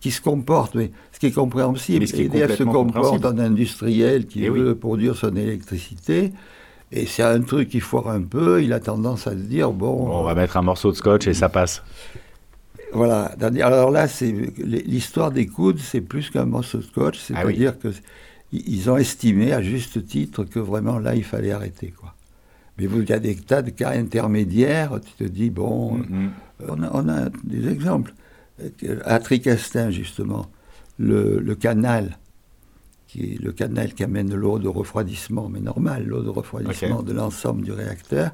Qui 0.00 0.10
se 0.10 0.20
comporte, 0.22 0.74
mais 0.74 0.90
ce 1.12 1.18
qui 1.18 1.26
est 1.26 1.30
compréhensible, 1.32 2.00
Mais 2.00 2.06
ce 2.06 2.14
qui 2.14 2.22
est 2.22 2.24
EDF 2.26 2.56
se 2.56 2.62
complètement 2.64 2.72
comporte 3.02 3.24
en 3.26 3.38
industriel 3.38 4.26
qui 4.26 4.44
Eh 4.44 4.48
oui. 4.50 4.60
veut 4.60 4.74
produire 4.74 5.14
son 5.16 5.34
électricité. 5.36 6.32
Et 6.90 7.04
c'est 7.06 7.22
un 7.22 7.40
truc 7.42 7.68
qui 7.68 7.80
foire 7.80 8.08
un 8.08 8.22
peu, 8.22 8.62
il 8.62 8.72
a 8.72 8.80
tendance 8.80 9.26
à 9.26 9.32
se 9.32 9.36
dire, 9.36 9.72
bon, 9.72 10.08
on 10.10 10.22
va 10.22 10.34
mettre 10.34 10.56
un 10.56 10.62
morceau 10.62 10.90
de 10.90 10.96
scotch 10.96 11.26
et 11.26 11.34
ça 11.34 11.48
passe. 11.50 11.82
voilà. 12.92 13.34
Alors 13.62 13.90
là, 13.90 14.08
c'est 14.08 14.32
l'histoire 14.58 15.30
des 15.32 15.46
coudes, 15.46 15.78
c'est 15.80 16.00
plus 16.00 16.30
qu'un 16.30 16.44
morceau 16.46 16.78
de 16.78 16.82
scotch, 16.84 17.18
Ah 17.34 17.42
oui. 17.44 17.52
c'est-à-dire 17.56 17.78
que 17.78 17.88
ils 18.52 18.88
ont 18.90 18.96
estimé 18.96 19.52
à 19.52 19.60
juste 19.62 20.06
titre 20.06 20.44
que 20.44 20.60
vraiment 20.60 20.98
là, 20.98 21.14
il 21.14 21.24
fallait 21.24 21.50
arrêter, 21.52 21.92
quoi. 21.98 22.13
Mais 22.78 22.86
vous, 22.86 23.02
il 23.02 23.08
y 23.08 23.12
a 23.12 23.18
des 23.20 23.36
tas 23.36 23.62
de 23.62 23.70
cas 23.70 23.90
intermédiaires. 23.92 24.98
Tu 25.00 25.24
te 25.24 25.30
dis 25.30 25.50
bon, 25.50 25.94
Mhm. 25.98 26.30
on, 26.68 26.82
a, 26.82 26.90
on 26.92 27.08
a 27.08 27.28
des 27.44 27.68
exemples. 27.68 28.14
Euh, 28.84 28.98
À 29.04 29.18
Tricastin, 29.20 29.90
justement, 29.90 30.46
le, 30.98 31.38
le 31.40 31.54
canal, 31.54 32.18
qui 33.06 33.34
est 33.34 33.42
le 33.42 33.52
canal 33.52 33.94
qui 33.94 34.02
amène 34.04 34.34
l'eau 34.34 34.58
de 34.58 34.68
refroidissement, 34.68 35.48
mais 35.48 35.60
normal, 35.60 36.04
l'eau 36.06 36.22
de 36.22 36.28
refroidissement 36.30 37.02
de 37.02 37.12
l'ensemble 37.12 37.62
du 37.62 37.72
réacteur, 37.72 38.32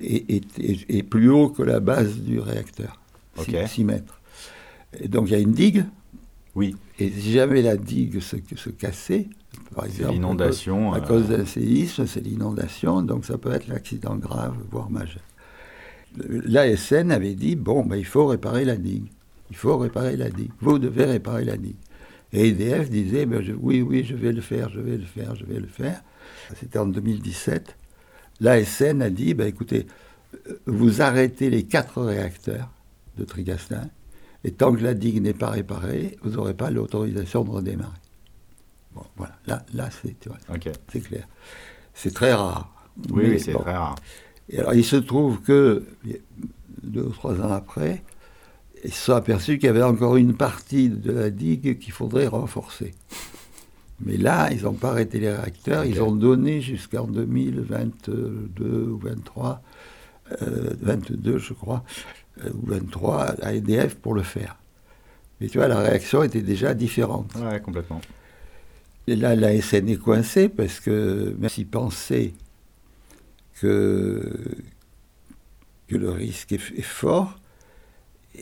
est, 0.00 0.30
est- 0.30 0.58
est- 0.58 0.90
est 0.98 1.02
plus 1.02 1.28
haut 1.30 1.48
que 1.48 1.62
la 1.62 1.80
base 1.80 2.18
du 2.20 2.38
réacteur, 2.40 3.00
Ok. 3.36 3.54
6 3.66 3.84
mètres. 3.84 4.20
Et 5.00 5.08
donc 5.08 5.28
il 5.28 5.32
y 5.32 5.36
a 5.36 5.40
une 5.40 5.52
digue, 5.52 5.84
Oui, 6.54 6.74
et 6.98 7.10
si 7.10 7.32
jamais 7.32 7.62
la 7.62 7.76
digue 7.76 8.18
se, 8.20 8.36
se 8.56 8.70
cassait, 8.70 9.28
par 9.74 9.86
exemple, 9.86 10.12
l'inondation. 10.12 10.92
à 10.92 10.98
euh, 10.98 11.00
cause 11.00 11.28
d'un 11.28 11.44
séisme, 11.46 12.06
c'est 12.06 12.20
l'inondation, 12.20 13.02
donc 13.02 13.24
ça 13.24 13.38
peut 13.38 13.52
être 13.52 13.68
l'accident 13.68 14.16
grave, 14.16 14.54
voire 14.70 14.90
majeur. 14.90 15.22
L'ASN 16.16 17.10
avait 17.12 17.34
dit, 17.34 17.54
bon, 17.56 17.84
ben, 17.84 17.96
il 17.96 18.04
faut 18.06 18.26
réparer 18.26 18.64
la 18.64 18.76
digue. 18.76 19.06
Il 19.50 19.56
faut 19.56 19.76
réparer 19.78 20.16
la 20.16 20.30
digue. 20.30 20.50
Vous 20.60 20.78
devez 20.78 21.04
réparer 21.04 21.44
la 21.44 21.56
digue. 21.56 21.76
Et 22.32 22.48
EDF 22.48 22.90
disait, 22.90 23.24
ben, 23.26 23.42
je- 23.42 23.52
oui, 23.52 23.80
oui, 23.82 24.04
je 24.04 24.14
vais 24.14 24.32
le 24.32 24.40
faire, 24.40 24.68
je 24.70 24.80
vais 24.80 24.96
le 24.96 25.04
faire, 25.04 25.34
je 25.36 25.44
vais 25.44 25.60
le 25.60 25.66
faire. 25.66 26.02
C'était 26.58 26.78
en 26.78 26.86
2017. 26.86 27.76
L'ASN 28.40 29.02
a 29.02 29.10
dit, 29.10 29.34
ben, 29.34 29.46
écoutez, 29.46 29.86
euh, 30.48 30.54
vous 30.66 31.00
arrêtez 31.02 31.50
les 31.50 31.64
quatre 31.64 32.02
réacteurs 32.02 32.70
de 33.16 33.24
Trigastin, 33.24 33.88
et 34.44 34.52
tant 34.52 34.72
que 34.72 34.82
la 34.82 34.94
digue 34.94 35.20
n'est 35.22 35.34
pas 35.34 35.50
réparée, 35.50 36.16
vous 36.22 36.30
n'aurez 36.30 36.54
pas 36.54 36.70
l'autorisation 36.70 37.44
de 37.44 37.50
redémarrer. 37.50 37.96
Bon, 38.98 39.04
voilà, 39.16 39.34
là, 39.46 39.64
là 39.74 39.88
c'est, 39.90 40.18
tu 40.18 40.28
vois, 40.28 40.38
Ok. 40.54 40.68
c'est 40.92 41.00
clair. 41.00 41.26
C'est 41.94 42.12
très 42.14 42.32
rare. 42.32 42.72
Oui, 43.10 43.38
c'est 43.38 43.52
bon. 43.52 43.60
très 43.60 43.76
rare. 43.76 43.96
Et 44.48 44.58
alors, 44.58 44.74
il 44.74 44.84
se 44.84 44.96
trouve 44.96 45.40
que, 45.42 45.84
deux 46.82 47.02
ou 47.02 47.10
trois 47.10 47.40
ans 47.40 47.52
après, 47.52 48.02
ils 48.84 48.92
se 48.92 49.04
sont 49.06 49.12
aperçus 49.14 49.58
qu'il 49.58 49.66
y 49.66 49.70
avait 49.70 49.82
encore 49.82 50.16
une 50.16 50.34
partie 50.34 50.88
de 50.88 51.12
la 51.12 51.30
digue 51.30 51.78
qu'il 51.78 51.92
faudrait 51.92 52.26
renforcer. 52.26 52.94
Mais 54.00 54.16
là, 54.16 54.50
ils 54.52 54.62
n'ont 54.62 54.74
pas 54.74 54.90
arrêté 54.90 55.18
les 55.18 55.30
réacteurs, 55.30 55.84
ils 55.84 56.00
ont 56.00 56.12
donné 56.12 56.60
jusqu'en 56.60 57.04
2022 57.08 58.88
ou 58.90 58.98
23, 58.98 59.60
euh, 60.42 60.70
22 60.80 61.38
je 61.38 61.52
crois, 61.52 61.82
euh, 62.44 62.50
ou 62.50 62.66
23 62.66 63.22
à 63.42 63.52
EDF 63.54 63.96
pour 63.96 64.14
le 64.14 64.22
faire. 64.22 64.56
Mais 65.40 65.48
tu 65.48 65.58
vois, 65.58 65.68
la 65.68 65.78
réaction 65.80 66.22
était 66.22 66.42
déjà 66.42 66.74
différente. 66.74 67.32
Ouais, 67.36 67.60
complètement. 67.60 68.00
Et 69.08 69.16
là, 69.16 69.34
la 69.34 69.58
SN 69.60 69.88
est 69.88 69.96
coincée 69.96 70.48
parce 70.48 70.80
que 70.80 71.34
même 71.38 71.48
s'ils 71.48 71.66
pensaient 71.66 72.34
que, 73.60 74.22
que 75.86 75.96
le 75.96 76.10
risque 76.10 76.52
est, 76.52 76.60
est 76.76 76.82
fort, 76.82 77.38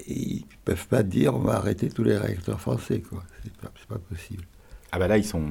ils 0.08 0.40
ne 0.40 0.56
peuvent 0.64 0.88
pas 0.88 1.02
dire 1.02 1.34
on 1.34 1.38
va 1.40 1.54
arrêter 1.56 1.88
tous 1.88 2.02
les 2.04 2.16
réacteurs 2.18 2.60
français. 2.60 3.00
quoi. 3.00 3.22
C'est 3.44 3.86
pas, 3.88 3.98
possible. 3.98 4.44
Ah 4.92 4.98
bah 4.98 5.08
là, 5.08 5.16
ils 5.18 5.24
sont... 5.24 5.44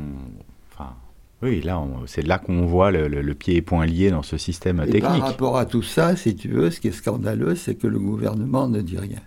Enfin, 0.73 0.95
oui, 1.41 1.62
là, 1.62 1.82
c'est 2.08 2.21
là 2.21 2.38
qu'on 2.39 2.65
voit 2.65 2.91
le, 2.91 3.08
le- 3.08 3.21
le 3.21 3.36
pied 3.36 3.56
et 3.56 3.62
point 3.62 3.86
lié 3.86 4.10
dans 4.12 4.23
ce 4.23 4.38
système 4.38 4.78
Et 4.88 4.99
par 4.99 5.12
technique. 5.13 5.23
rapport 5.23 5.58
à 5.58 5.65
tout 5.65 5.82
ça, 5.84 6.15
si 6.15 6.36
tu 6.36 6.49
veux, 6.49 6.71
ce 6.71 6.80
qui 6.80 6.89
est 6.89 6.91
scandaleux, 6.91 7.56
c'est 7.56 7.75
que 7.75 7.88
le 7.88 7.99
gouvernement 7.99 8.67
ne 8.67 8.82
dit 8.82 8.97
rien. 8.97 9.21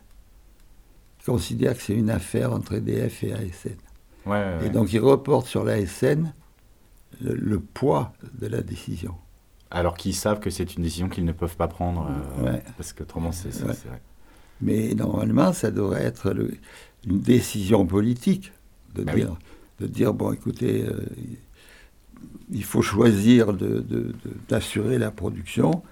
Il 1.20 1.24
considère 1.24 1.76
que 1.76 1.82
c'est 1.82 1.94
une 1.94 2.10
affaire 2.10 2.52
entre 2.52 2.74
EDF 2.74 3.22
et 3.24 3.32
ASN. 3.32 3.76
Ouais, 4.28 4.58
ouais, 4.60 4.66
Et 4.66 4.70
donc 4.70 4.92
il 4.92 5.00
reporte 5.00 5.46
sur 5.46 5.64
l'ASN 5.64 6.32
le, 7.20 7.34
le 7.34 7.60
poids 7.60 8.12
de 8.38 8.46
la 8.46 8.62
décision. 8.62 9.14
Alors 9.70 9.96
qu'ils 9.96 10.14
savent 10.14 10.40
que 10.40 10.50
c'est 10.50 10.74
une 10.76 10.82
décision 10.82 11.08
qu'ils 11.08 11.24
ne 11.24 11.32
peuvent 11.32 11.56
pas 11.56 11.68
prendre, 11.68 12.08
euh, 12.40 12.44
Ouais. 12.52 12.62
parce 12.76 12.92
qu'autrement, 12.92 13.32
c'est 13.32 13.52
c'est- 13.52 13.64
Ouais. 13.64 13.72
vrai. 13.88 14.00
Mais 14.60 14.94
normalement, 14.94 15.52
ça 15.52 15.70
devrait 15.70 16.02
être 16.04 16.32
le- 16.32 16.52
une 17.06 17.20
décision 17.20 17.86
politique 17.86 18.52
de, 18.94 19.04
Bah 19.04 19.12
oui. 19.14 19.20
dire, 19.22 19.36
de 19.80 19.86
dire, 19.86 20.14
bon, 20.14 20.32
écoutez, 20.32 20.84
euh, 20.84 21.00
il 22.50 22.64
faut 22.64 22.82
choisir 22.82 23.52
de- 23.52 23.80
de- 23.80 23.80
de- 23.80 24.14
d'assurer 24.48 24.98
la 24.98 25.10
production, 25.10 25.82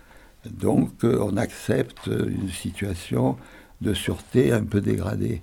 donc 0.50 1.04
euh, 1.04 1.18
on 1.20 1.36
accepte 1.36 2.06
une 2.06 2.48
situation 2.50 3.36
de 3.82 3.92
sûreté 3.94 4.52
un 4.52 4.64
peu 4.64 4.80
dégradée. 4.80 5.42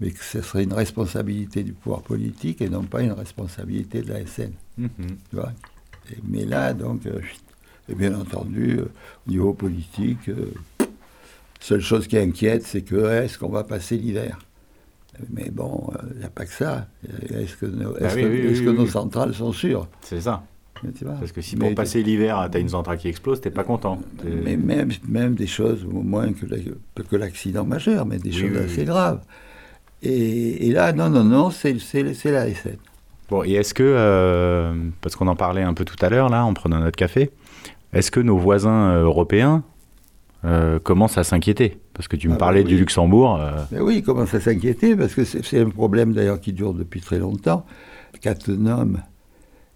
Mais 0.00 0.10
que 0.10 0.22
ce 0.24 0.40
serait 0.42 0.64
une 0.64 0.72
responsabilité 0.72 1.62
du 1.62 1.72
pouvoir 1.72 2.02
politique 2.02 2.60
et 2.60 2.68
non 2.68 2.82
pas 2.82 3.02
une 3.02 3.12
responsabilité 3.12 4.02
de 4.02 4.12
la 4.12 4.20
SN. 4.26 4.50
Tu 4.76 4.88
vois? 5.32 5.52
Et- 6.12 6.18
mais 6.28 6.44
là, 6.44 6.74
donc, 6.74 7.06
euh, 7.06 7.20
et 7.88 7.94
bien 7.94 8.14
entendu, 8.18 8.78
euh, 8.80 8.90
au 9.26 9.30
niveau 9.30 9.52
politique, 9.54 10.28
euh, 10.28 10.52
seule 11.60 11.80
chose 11.80 12.06
qui 12.08 12.18
inquiète, 12.18 12.64
c'est 12.64 12.82
que 12.82 12.96
est-ce 13.22 13.38
qu'on 13.38 13.48
va 13.48 13.64
passer 13.64 13.96
l'hiver? 13.96 14.38
Mais 15.32 15.48
bon, 15.50 15.90
il 16.12 16.18
n'y 16.18 16.24
a 16.24 16.28
pas 16.28 16.44
que 16.44 16.52
ça. 16.52 16.88
Est-ce 17.30 17.56
que 17.56 17.66
nos, 17.66 17.96
est-ce 17.96 18.16
oui, 18.16 18.22
que- 18.22 18.26
oui, 18.26 18.38
est-ce 18.40 18.58
oui, 18.60 18.64
que 18.66 18.70
oui, 18.70 18.76
nos 18.76 18.82
oui. 18.84 18.90
centrales 18.90 19.32
sont 19.32 19.52
sûres? 19.52 19.86
C'est 20.00 20.20
ça. 20.20 20.44
tu 20.98 21.04
Parce 21.04 21.30
que 21.32 21.40
si 21.40 21.56
Mais- 21.56 21.66
pour 21.66 21.74
passer 21.76 22.02
l'hiver, 22.02 22.46
t'as 22.50 22.58
une 22.58 22.68
centrale 22.68 22.98
qui 22.98 23.08
explose, 23.08 23.40
t'es 23.40 23.50
pas 23.50 23.62
content. 23.64 24.00
T'es- 24.20 24.28
Mais 24.28 24.56
même, 24.56 24.90
même 25.08 25.34
des 25.36 25.46
choses, 25.46 25.84
au 25.84 26.02
moins 26.02 26.32
que, 26.32 26.44
la- 26.46 27.02
que 27.04 27.16
l'accident 27.16 27.64
majeur, 27.64 28.04
mais 28.04 28.18
des 28.18 28.32
choses 28.32 28.56
assez 28.56 28.84
graves. 28.84 29.20
Et, 30.04 30.68
et 30.68 30.72
là, 30.72 30.92
non, 30.92 31.08
non, 31.08 31.24
non, 31.24 31.50
c'est 31.50 31.72
la 32.02 32.14
SN. 32.54 32.76
Bon, 33.30 33.42
et 33.42 33.52
est-ce 33.52 33.72
que, 33.72 33.82
euh, 33.82 34.74
parce 35.00 35.16
qu'on 35.16 35.28
en 35.28 35.36
parlait 35.36 35.62
un 35.62 35.72
peu 35.72 35.84
tout 35.86 35.96
à 36.04 36.10
l'heure, 36.10 36.28
là, 36.28 36.44
en 36.44 36.52
prenant 36.52 36.78
notre 36.78 36.96
café, 36.96 37.30
est-ce 37.94 38.10
que 38.10 38.20
nos 38.20 38.36
voisins 38.36 38.90
euh, 38.90 39.04
européens, 39.04 39.62
euh, 40.44 40.78
commence 40.78 41.16
à 41.16 41.24
s'inquiéter? 41.24 41.78
Parce 41.94 42.06
que 42.06 42.16
tu 42.16 42.28
me 42.28 42.34
Ah 42.34 42.36
bah 42.36 42.40
parlais 42.40 42.64
du. 42.64 42.76
Luxembourg. 42.76 43.40
euh, 43.40 43.80
oui, 43.80 43.96
il 43.98 44.02
commence 44.02 44.34
à 44.34 44.40
s'inquiéter 44.40 44.94
parce 44.94 45.14
que 45.14 45.24
c'est 45.24 45.60
un 45.60 45.70
problème 45.70 46.12
d'ailleurs 46.12 46.40
qui 46.40 46.52
dure 46.52 46.74
depuis 46.74 47.00
très 47.00 47.18
longtemps. 47.18 47.64
Cattenom 48.20 48.94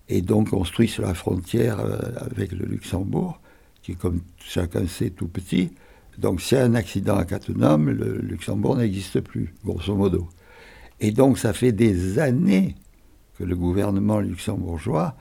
est 0.08 0.20
donc 0.20 0.50
construit 0.50 0.88
sur 0.88 1.04
la 1.04 1.14
frontière 1.14 1.78
avec 2.30 2.52
le 2.52 2.66
Luxembourg, 2.66 3.40
qui 3.82 3.94
comme 3.96 4.20
chacun 4.44 4.86
sait 4.86 5.10
tout 5.10 5.28
petit. 5.28 5.70
Donc 6.18 6.40
s'il 6.40 6.58
y 6.58 6.60
a 6.60 6.64
un 6.64 6.74
accident 6.74 7.16
à 7.16 7.24
Cattenom, 7.24 7.78
le 7.86 8.18
Luxembourg 8.18 8.76
n'existe 8.76 9.20
plus, 9.20 9.54
grosso 9.64 9.94
modo. 9.94 10.28
Et 11.00 11.12
donc 11.12 11.38
ça 11.38 11.52
fait 11.52 11.72
des 11.72 12.18
années 12.18 12.74
que 13.38 13.44
le 13.44 13.54
gouvernement 13.54 14.18
luxembourgeois 14.18 15.14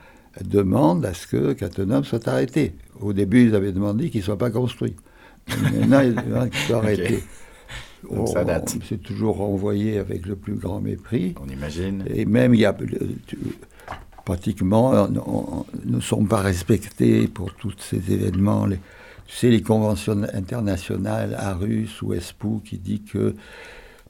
demande 0.44 1.06
à 1.06 1.14
ce 1.14 1.26
que 1.28 1.52
Cattenom 1.52 2.02
soit 2.02 2.26
arrêté. 2.26 2.74
Au 3.00 3.12
début, 3.12 3.46
ils 3.46 3.54
avaient 3.54 3.70
demandé 3.72 4.10
qu'il 4.10 4.20
ne 4.20 4.24
soit 4.24 4.38
pas 4.38 4.50
construit. 4.50 4.96
Maintenant, 5.72 6.00
ils 6.00 6.14
demandent 6.16 6.50
qu'il 6.50 6.60
soit 6.62 6.76
arrêté. 6.82 7.22
Donc 8.10 8.28
ça 8.28 8.44
date. 8.44 8.74
On- 8.76 8.84
C'est 8.88 9.02
toujours 9.02 9.36
renvoyé 9.36 9.98
avec 9.98 10.26
le 10.26 10.34
plus 10.36 10.54
grand 10.54 10.80
mépris. 10.80 11.34
on 11.40 11.48
imagine. 11.48 12.04
Et 12.12 12.24
même, 12.24 12.54
il 12.54 12.60
y 12.60 12.64
a, 12.66 12.72
tu- 13.26 13.38
pratiquement, 14.24 14.90
on- 14.92 15.16
on- 15.26 15.64
ne 15.84 16.00
sont 16.00 16.24
pas 16.24 16.40
respectés 16.40 17.28
pour 17.28 17.54
tous 17.54 17.74
ces 17.78 18.12
événements. 18.12 18.66
Les, 18.66 18.78
tu 19.28 19.36
sais, 19.36 19.50
les 19.50 19.62
conventions 19.62 20.24
internationales, 20.32 21.36
ARUS 21.38 22.02
ou 22.02 22.12
ESPO, 22.14 22.62
qui 22.64 22.78
dit 22.78 23.02
que 23.02 23.36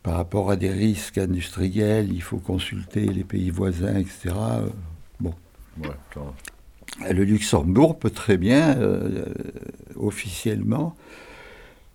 par 0.03 0.15
rapport 0.15 0.51
à 0.51 0.57
des 0.57 0.71
risques 0.71 1.19
industriels, 1.19 2.11
il 2.11 2.23
faut 2.23 2.39
consulter 2.39 3.07
les 3.07 3.25
pays 3.25 3.51
voisins, 3.51 3.97
etc. 3.97 4.35
Bon. 5.21 5.35
Ouais. 5.83 5.91
Le 7.13 7.25
Luxembourg 7.25 7.99
peut 7.99 8.11
très 8.11 8.39
bien, 8.39 8.77
euh, 8.79 9.27
euh, 9.29 9.35
officiellement, 9.97 10.97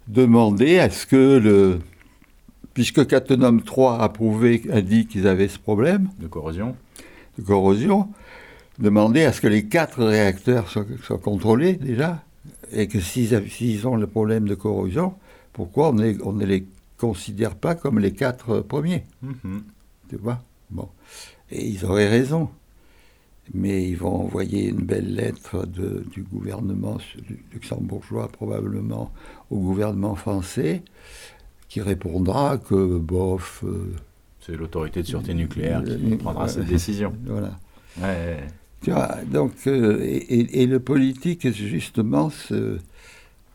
demander 0.08 0.78
à 0.80 0.92
ce 0.92 1.08
que 1.08 1.38
le. 1.38 1.80
Puisque 2.76 3.08
Cattenom 3.08 3.60
3 3.60 4.00
a 4.00 4.10
prouvé, 4.10 4.64
a 4.72 4.82
dit 4.82 5.08
qu'ils 5.08 5.28
avaient 5.28 5.48
ce 5.48 5.60
problème 5.60 6.10
De 6.20 6.28
corrosion 6.28 6.76
de 7.38 7.44
corrosion, 7.44 8.10
demander 8.80 9.24
à 9.24 9.34
ce 9.34 9.42
que 9.42 9.48
les 9.48 9.66
quatre 9.66 10.04
réacteurs 10.04 10.70
soient, 10.70 10.86
soient 11.04 11.18
contrôlés 11.18 11.74
déjà, 11.74 12.24
et 12.74 12.88
que 12.88 13.00
s'ils 13.00 13.88
ont 13.88 13.96
le 13.96 14.08
problème 14.08 14.48
de 14.48 14.56
corrosion, 14.56 15.14
pourquoi 15.54 15.90
on, 15.90 15.94
ne 15.94 16.46
les 16.46 16.66
considère 16.98 17.56
pas 17.56 17.76
comme 17.76 18.00
les 18.00 18.12
quatre 18.12 18.60
premiers? 18.62 19.04
Mhm. 19.22 19.64
tu 20.10 20.18
vois? 20.18 20.42
Bon. 20.72 20.90
Et 21.52 21.66
ils 21.68 21.86
auraient 21.86 22.10
raison. 22.10 22.50
Mais 23.54 23.88
ils 23.90 23.96
vont 23.98 24.22
envoyer 24.24 24.70
une 24.70 24.86
belle 24.86 25.14
lettre 25.16 25.66
de- 25.68 26.06
du 26.12 26.24
gouvernement 26.24 26.98
luxembourgeois, 27.52 28.30
probablement, 28.30 29.12
au 29.52 29.58
gouvernement 29.60 30.16
français, 30.16 30.82
qui 31.68 31.82
répondra 31.82 32.58
que, 32.58 32.98
bof, 32.98 33.64
euh, 33.66 33.94
C'est 34.40 34.56
l'autorité 34.56 35.02
de 35.02 35.08
sûreté 35.08 35.34
nucléaire 35.34 35.84
qui 35.84 35.92
Euh, 36.14 36.18
prendra 36.18 36.48
cette 36.48 36.66
décision. 36.68 37.14
voilà. 37.26 37.58
Ouais. 38.02 38.40
Tu 38.84 38.92
vois, 38.92 39.16
donc, 39.26 39.54
euh, 39.68 40.00
et, 40.02 40.66
le 40.66 40.80
politique, 40.80 41.50
justement, 41.52 42.32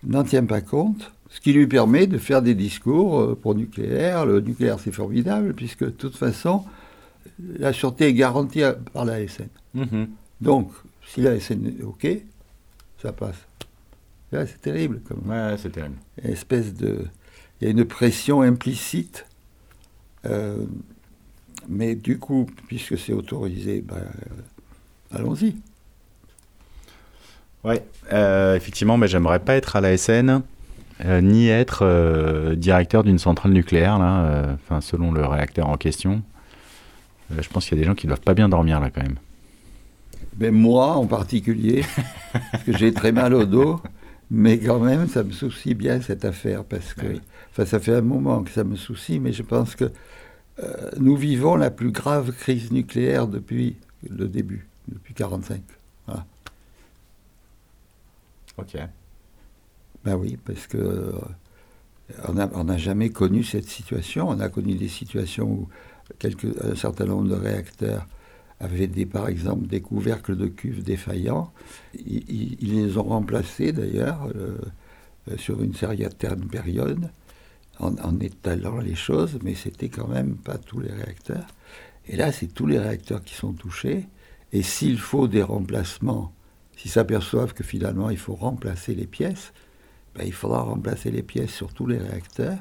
n'en 0.05 0.25
tient 0.25 0.45
pas 0.45 0.63
compte, 0.63 1.13
ce 1.29 1.41
qui 1.41 1.53
lui 1.53 1.67
permet 1.67 2.07
de 2.07 2.17
faire 2.17 2.41
des 2.41 2.55
discours 2.55 3.21
euh, 3.21 3.35
pour 3.41 3.55
nucléaire. 3.55 4.25
Le 4.25 4.41
nucléaire, 4.41 4.81
c'est 4.81 4.93
formidable, 4.93 5.53
puisque 5.53 5.85
de 5.85 5.91
toute 5.91 6.17
façon, 6.17 6.65
la 7.59 7.75
sûreté 7.75 8.07
est 8.07 8.15
garantie 8.15 8.63
par 8.95 9.05
la 9.05 9.27
SN. 9.29 9.49
Mhm. 9.75 10.09
Donc, 10.41 10.71
si 11.07 11.21
la 11.21 11.39
SN 11.39 11.67
est 11.67 11.83
OK, 11.83 12.07
ça 13.03 13.13
passe. 13.13 13.37
Là, 14.33 14.47
c'est 14.47 14.61
terrible. 14.63 15.01
Comme 15.07 15.29
Ouais, 15.31 15.57
c'est 15.59 15.73
terrible. 15.73 15.97
espèce 16.23 16.75
de. 16.75 17.05
Il 17.61 17.65
y 17.65 17.69
a 17.69 17.71
une 17.71 17.85
pression 17.85 18.41
implicite. 18.41 19.27
euh, 20.25 20.65
mais 21.69 21.97
du 21.97 22.19
coup, 22.19 22.47
puisque 22.67 22.97
c'est 22.97 23.13
autorisé, 23.13 23.83
ben, 23.83 23.97
allons-y. 25.15 25.57
Ouais, 27.65 27.85
euh, 28.13 28.55
effectivement, 28.57 28.97
mais 28.97 29.09
j'aimerais 29.09 29.41
pas 29.41 29.55
être 29.57 29.77
à 29.77 29.81
la 29.81 29.97
SN, 29.97 30.43
euh, 31.05 31.21
ni 31.21 31.49
être 31.49 31.81
euh, 31.83 32.55
directeur 32.55 33.05
d'une 33.05 33.19
centrale 33.19 33.53
nucléaire, 33.53 33.99
là, 33.99 34.21
euh, 34.25 34.55
enfin, 34.55 34.81
selon 34.81 35.13
le 35.13 35.25
réacteur 35.27 35.69
en 35.69 35.77
question. 35.77 36.23
Je 37.37 37.49
pense 37.49 37.67
qu'il 37.67 37.77
y 37.77 37.81
a 37.81 37.83
des 37.83 37.87
gens 37.87 37.95
qui 37.95 38.07
doivent 38.07 38.21
pas 38.23 38.35
bien 38.35 38.49
dormir, 38.49 38.81
là, 38.81 38.91
quand 38.91 39.03
même. 39.03 39.19
Mais 40.39 40.51
moi 40.51 40.95
en 40.97 41.07
particulier, 41.07 41.85
parce 42.53 42.65
que 42.65 42.77
j'ai 42.77 42.93
très 42.95 43.13
mal 43.13 43.35
au 43.35 43.45
dos, 43.45 43.83
mais 44.31 44.59
quand 44.59 44.79
même, 44.79 45.09
ça 45.09 45.25
me 45.25 45.33
soucie 45.33 45.75
bien 45.75 46.01
cette 46.01 46.25
affaire, 46.25 46.65
parce 46.65 46.95
que 46.95 47.07
Ah 47.07 47.11
oui. 47.11 47.21
enfin, 47.51 47.67
ça 47.67 47.81
fait 47.81 47.95
un 47.95 48.03
moment 48.03 48.43
que 48.45 48.51
ça 48.51 48.65
me 48.65 48.77
soucie, 48.77 49.19
mais 49.21 49.33
je 49.33 49.43
pense 49.43 49.75
que 49.75 49.91
nous 50.99 51.17
vivons 51.17 51.57
la 51.57 51.71
plus 51.71 51.91
grave 51.93 52.33
crise 52.33 52.73
nucléaire 52.73 53.27
depuis 53.29 53.77
le 54.09 54.29
début, 54.29 54.68
depuis 54.89 55.15
1945. 55.15 55.63
Ok. 58.57 58.77
Ben 60.05 60.17
oui, 60.17 60.37
parce 60.45 60.67
que 60.67 60.77
euh, 60.79 61.13
on 62.29 62.65
n'a 62.65 62.79
jamais 62.79 63.11
connu 63.11 63.45
cette 63.45 63.69
situation. 63.69 64.29
On 64.29 64.41
a 64.41 64.49
connu 64.49 64.75
des 64.75 64.89
situations 64.89 65.51
où 65.51 65.69
quelques, 66.19 66.47
un 66.65 66.75
certain 66.75 67.05
nombre 67.07 67.29
de 67.29 67.35
réacteurs 67.35 68.07
avaient 68.61 68.87
des, 68.89 69.07
par 69.07 69.29
exemple 69.29 69.67
des 69.67 69.81
couvercles 69.81 70.37
de 70.37 70.47
cuve 70.47 70.83
défaillants. 70.83 71.53
Ils, 71.95 72.25
ils- 72.31 72.57
ils 72.61 72.75
les 72.87 72.99
ont 72.99 73.05
remplacés 73.05 73.73
d'ailleurs 73.73 74.29
euh, 74.37 74.59
euh, 75.31 75.37
sur 75.37 75.63
une 75.63 75.75
certaine 75.75 76.47
période 76.49 77.11
en, 77.81 77.97
en 77.99 78.21
étalant 78.21 78.79
les 78.81 78.95
choses, 78.97 79.39
mais 79.43 79.55
c'était 79.55 79.89
quand 79.89 80.09
même 80.09 80.37
pas 80.37 80.59
tous 80.59 80.81
les 80.81 80.93
réacteurs. 80.93 81.47
Et 82.09 82.17
là, 82.17 82.33
c'est 82.33 82.49
tous 82.49 82.67
les 82.67 82.79
réacteurs 82.79 83.23
qui 83.25 83.35
sont 83.35 83.53
touchés. 83.53 84.07
Et 84.53 84.63
s'il 84.63 84.99
faut 84.99 85.29
des 85.29 85.43
remplacements, 85.43 86.33
s'ils 86.77 86.91
s'aperçoivent 86.91 87.53
que 87.55 87.65
finalement 87.65 88.11
il 88.11 88.17
faut 88.19 88.35
remplacer 88.35 88.95
les 88.95 89.07
pièces, 89.07 89.53
ben, 90.17 90.25
il 90.27 90.33
faudra 90.33 90.63
remplacer 90.63 91.11
les 91.11 91.23
pièces 91.23 91.53
sur 91.53 91.73
tous 91.73 91.87
les 91.87 91.99
réacteurs. 91.99 92.57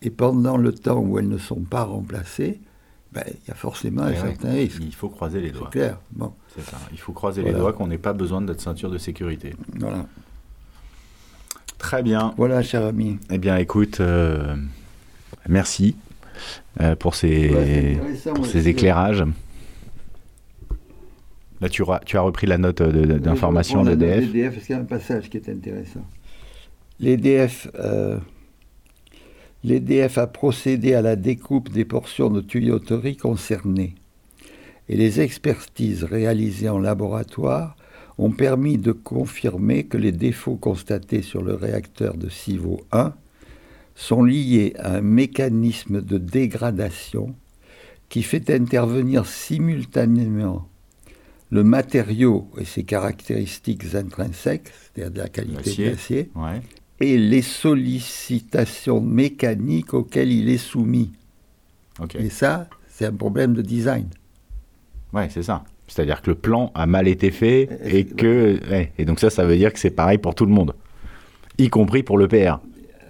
Et 0.00 0.10
pendant 0.10 0.56
le 0.56 0.72
temps 0.72 0.98
où 0.98 1.18
elles 1.18 1.28
ne 1.28 1.38
sont 1.38 1.60
pas 1.60 1.82
remplacées, 1.84 2.60
ben, 3.12 3.24
il 3.26 3.48
y 3.48 3.50
a 3.50 3.54
forcément 3.54 4.02
un 4.02 4.08
Eh 4.10 4.14
oui. 4.14 4.20
certain 4.20 4.50
risque. 4.52 4.78
Il 4.80 4.94
faut 4.94 5.08
croiser 5.08 5.40
les 5.40 5.48
C'est 5.48 5.54
doigts. 5.54 5.70
clair. 5.70 5.98
Bon, 6.12 6.32
C'est 6.56 6.62
ça. 6.64 6.78
Il 6.92 6.98
faut 6.98 7.12
croiser 7.12 7.42
les 7.42 7.52
doigts 7.52 7.72
qu'on 7.72 7.86
n'ait 7.88 7.98
pas 7.98 8.12
besoin 8.12 8.40
de 8.40 8.46
notre 8.46 8.60
ceinture 8.62 8.90
de 8.90 8.98
sécurité. 8.98 9.54
voilà. 9.78 10.06
Très 11.78 12.02
bien. 12.02 12.34
Voilà, 12.36 12.62
cher 12.62 12.84
ami. 12.84 13.18
Eh 13.30 13.38
bien, 13.38 13.56
écoute, 13.56 14.00
euh, 14.00 14.56
merci 15.48 15.96
euh, 16.80 16.96
pour 16.96 17.14
ces, 17.14 17.50
Ouais, 17.54 17.98
c'est 18.22 18.32
pour 18.32 18.46
ces 18.46 18.68
éclairages. 18.68 19.24
Là, 21.60 21.68
tu, 21.68 21.82
tu 22.06 22.16
as 22.16 22.20
repris 22.20 22.46
la 22.46 22.58
note 22.58 22.82
de- 22.82 23.04
de- 23.04 23.18
d'information 23.18 23.82
la 23.82 23.96
d'EDF. 23.96 24.54
parce 24.54 24.66
qu'il 24.66 24.74
y 24.74 24.78
a 24.78 24.80
un 24.80 24.84
passage 24.84 25.28
qui 25.28 25.36
est 25.38 25.48
intéressant. 25.48 26.04
L'EDF, 27.00 27.68
euh, 27.78 28.18
l'EDF 29.64 30.18
a 30.18 30.26
procédé 30.26 30.94
à 30.94 31.02
la 31.02 31.16
découpe 31.16 31.70
des 31.70 31.84
portions 31.84 32.30
de 32.30 32.40
tuyauterie 32.40 33.16
concernées. 33.16 33.94
Et 34.88 34.96
les 34.96 35.20
expertises 35.20 36.04
réalisées 36.04 36.68
en 36.68 36.78
laboratoire 36.78 37.76
ont 38.18 38.30
permis 38.30 38.78
de 38.78 38.92
confirmer 38.92 39.84
que 39.84 39.96
les 39.98 40.12
défauts 40.12 40.56
constatés 40.56 41.22
sur 41.22 41.42
le 41.42 41.54
réacteur 41.54 42.16
de 42.16 42.28
Civo 42.28 42.80
1 42.92 43.12
sont 43.94 44.22
liés 44.24 44.74
à 44.78 44.94
un 44.96 45.00
mécanisme 45.00 46.00
de 46.00 46.18
dégradation 46.18 47.34
qui 48.08 48.22
fait 48.22 48.48
intervenir 48.50 49.26
simultanément 49.26 50.68
le 51.50 51.64
matériau 51.64 52.48
et 52.58 52.64
ses 52.64 52.84
caractéristiques 52.84 53.94
intrinsèques, 53.94 54.70
c'est-à-dire 54.94 55.22
la 55.22 55.28
qualité 55.28 55.74
de 55.84 55.90
l'acier, 55.90 56.30
Ouais. 56.34 56.60
et 57.00 57.16
les 57.18 57.42
sollicitations 57.42 59.00
mécaniques 59.00 59.94
auxquelles 59.94 60.32
il 60.32 60.48
est 60.50 60.58
soumis. 60.58 61.10
Ok. 62.00 62.16
Et 62.16 62.28
ça, 62.30 62.68
c'est 62.88 63.06
un 63.06 63.12
problème 63.12 63.54
de 63.54 63.62
design. 63.62 64.06
Ouais, 65.12 65.28
c'est 65.30 65.42
ça. 65.42 65.64
C'est-à-dire 65.86 66.20
que 66.20 66.30
le 66.30 66.36
plan 66.36 66.70
a 66.74 66.86
mal 66.86 67.08
été 67.08 67.30
fait 67.30 67.68
Et- 67.84 68.00
et 68.00 68.04
que 68.04 68.58
ouais, 68.70 68.92
et 68.98 69.04
donc 69.06 69.20
ça, 69.20 69.30
ça 69.30 69.46
veut 69.46 69.56
dire 69.56 69.72
que 69.72 69.78
c'est 69.78 69.90
pareil 69.90 70.18
pour 70.18 70.34
tout 70.34 70.44
le 70.44 70.52
monde, 70.52 70.74
y 71.56 71.68
compris 71.70 72.02
pour 72.02 72.18
le 72.18 72.28
PR. 72.28 72.60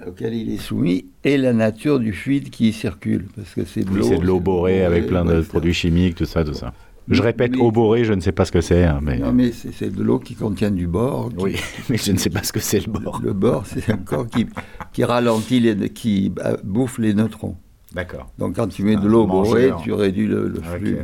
auquel 0.06 0.32
il 0.32 0.50
est 0.54 0.58
soumis 0.58 1.06
et 1.24 1.36
la 1.36 1.52
nature 1.52 1.98
du 1.98 2.12
fluide 2.14 2.48
qui 2.50 2.68
y 2.68 2.72
circule. 2.72 3.26
Parce 3.36 3.52
que 3.52 3.64
c'est 3.66 3.82
de 3.82 3.90
Oui, 3.90 3.98
l'eau. 3.98 4.04
c'est 4.08 4.16
de 4.18 4.24
l'eau 4.24 4.40
borée 4.40 4.82
avec 4.84 5.06
plein 5.08 5.24
de 5.24 5.40
produits 5.42 5.74
chimiques, 5.74 6.14
tout 6.14 6.24
ça, 6.24 6.44
tout 6.44 6.54
ça. 6.54 6.72
Je 7.10 7.22
répète, 7.22 7.52
mais- 7.52 7.58
eau 7.58 7.70
borée, 7.70 8.04
je 8.04 8.12
ne 8.12 8.20
sais 8.20 8.32
pas 8.32 8.44
ce 8.44 8.52
que 8.52 8.60
c'est, 8.60 8.84
hein, 8.84 9.00
mais 9.02 9.18
Non, 9.18 9.32
mais 9.32 9.52
c'est 9.52 9.90
de 9.94 10.02
l'eau 10.02 10.18
qui 10.18 10.34
contient 10.34 10.70
du 10.70 10.86
bore. 10.86 11.30
qui- 11.30 11.42
oui, 11.42 11.56
mais 11.90 11.96
je 11.96 12.12
ne 12.12 12.18
sais 12.18 12.30
pas 12.30 12.42
ce 12.42 12.52
que 12.52 12.60
c'est 12.60 12.84
le 12.86 12.92
bord. 12.92 13.20
Le 13.22 13.32
bore, 13.32 13.64
c'est 13.66 13.90
un 13.90 13.96
corps 13.96 14.26
qui, 14.26 14.46
qui 14.92 15.04
ralentit, 15.04 15.60
les, 15.60 15.88
qui 15.90 16.30
bah, 16.30 16.56
bouffe 16.62 16.98
les 16.98 17.14
neutrons. 17.14 17.56
D'accord. 17.94 18.30
Donc 18.38 18.56
quand 18.56 18.68
tu 18.68 18.82
mets 18.82 18.96
de 18.96 19.06
l'eau 19.06 19.26
borée, 19.26 19.70
tu 19.82 19.92
réduis 19.92 20.26
le, 20.26 20.48
le 20.48 20.58
Ok. 20.58 20.64
flux, 20.78 20.98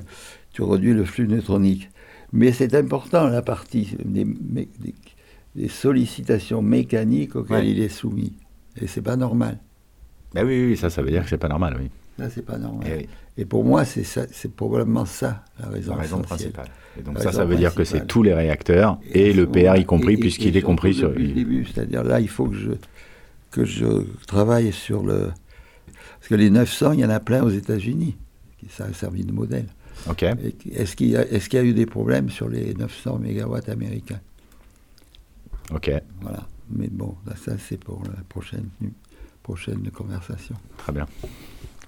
tu 0.52 0.62
réduis 0.62 0.92
le 0.92 1.04
flux 1.04 1.26
neutronique. 1.26 1.88
Mais 2.32 2.52
c'est 2.52 2.74
important 2.74 3.28
la 3.28 3.42
partie 3.42 3.96
des, 4.04 4.24
mé- 4.24 4.68
des- 4.80 4.94
des 5.56 5.68
sollicitations 5.68 6.60
mécaniques 6.62 7.36
auxquelles 7.36 7.56
Ouais. 7.64 7.70
il 7.70 7.80
est 7.80 7.88
soumis. 7.88 8.32
Et 8.80 8.86
c'est 8.88 9.02
pas 9.02 9.16
normal. 9.16 9.58
Ben 10.34 10.44
oui, 10.44 10.66
oui, 10.66 10.76
ça, 10.76 10.90
ça 10.90 11.00
veut 11.00 11.10
dire 11.10 11.22
que 11.22 11.30
c'est 11.30 11.38
pas 11.38 11.48
normal, 11.48 11.76
oui. 11.80 11.88
Ça, 12.18 12.30
c'est 12.30 12.42
pas 12.44 12.58
normal. 12.58 12.86
Eh 12.90 12.96
oui, 12.98 13.08
Et 13.38 13.44
pour 13.44 13.64
moi, 13.64 13.84
c'est 13.84 14.04
ça- 14.04 14.26
c'est 14.30 14.52
probablement 14.54 15.04
ça 15.04 15.44
la 15.60 15.68
raison, 15.68 15.92
la 15.96 16.02
raison 16.02 16.20
principale. 16.22 16.68
Et 16.98 17.02
donc 17.02 17.16
La 17.16 17.22
ça, 17.22 17.32
ça 17.32 17.44
veut 17.44 17.56
dire 17.56 17.74
que 17.74 17.82
c'est 17.84 18.06
tous 18.06 18.22
les 18.22 18.32
réacteurs 18.34 18.98
et, 19.10 19.32
le 19.32 19.46
PR 19.48 19.76
y 19.76 19.84
compris, 19.84 20.16
puisqu'il 20.16 20.56
est 20.56 20.62
compris 20.62 20.94
sur... 20.94 21.10
le 21.10 21.26
début. 21.26 21.64
C'est-à-dire 21.66 22.04
là, 22.04 22.20
il 22.20 22.28
faut 22.28 22.46
que 22.46 22.54
je, 22.56 22.70
que 23.50 23.64
je 23.64 23.86
travaille 24.26 24.72
sur 24.72 25.02
le. 25.04 25.30
Parce 26.20 26.28
que 26.28 26.34
les 26.36 26.50
900, 26.50 26.92
il 26.92 27.00
y 27.00 27.04
en 27.04 27.10
a 27.10 27.20
plein 27.20 27.42
aux 27.42 27.50
États-Unis. 27.50 28.16
Ça 28.70 28.84
a 28.84 28.92
servi 28.94 29.24
de 29.24 29.32
modèle. 29.32 29.66
Ok. 30.08 30.22
Et 30.22 30.52
qui- 30.52 30.70
Est-ce 30.70 30.96
qu'il 30.96 31.08
y, 31.08 31.16
a- 31.16 31.26
est-ce 31.30 31.48
qu'il 31.50 31.58
y 31.58 31.62
a 31.62 31.64
eu 31.64 31.74
des 31.74 31.84
problèmes 31.86 32.30
sur 32.30 32.48
les 32.48 32.72
900 32.74 33.18
mégawatts 33.18 33.68
américains? 33.68 34.20
Ok, 35.72 35.90
Voilà. 36.20 36.46
Mais 36.70 36.88
bon, 36.90 37.14
là, 37.26 37.34
ça, 37.36 37.52
c'est 37.58 37.76
pour 37.76 38.02
la 38.04 38.22
prochaine, 38.28 38.68
prochaine 39.42 39.90
conversation. 39.92 40.54
très 40.78 40.92
bien. 40.92 41.06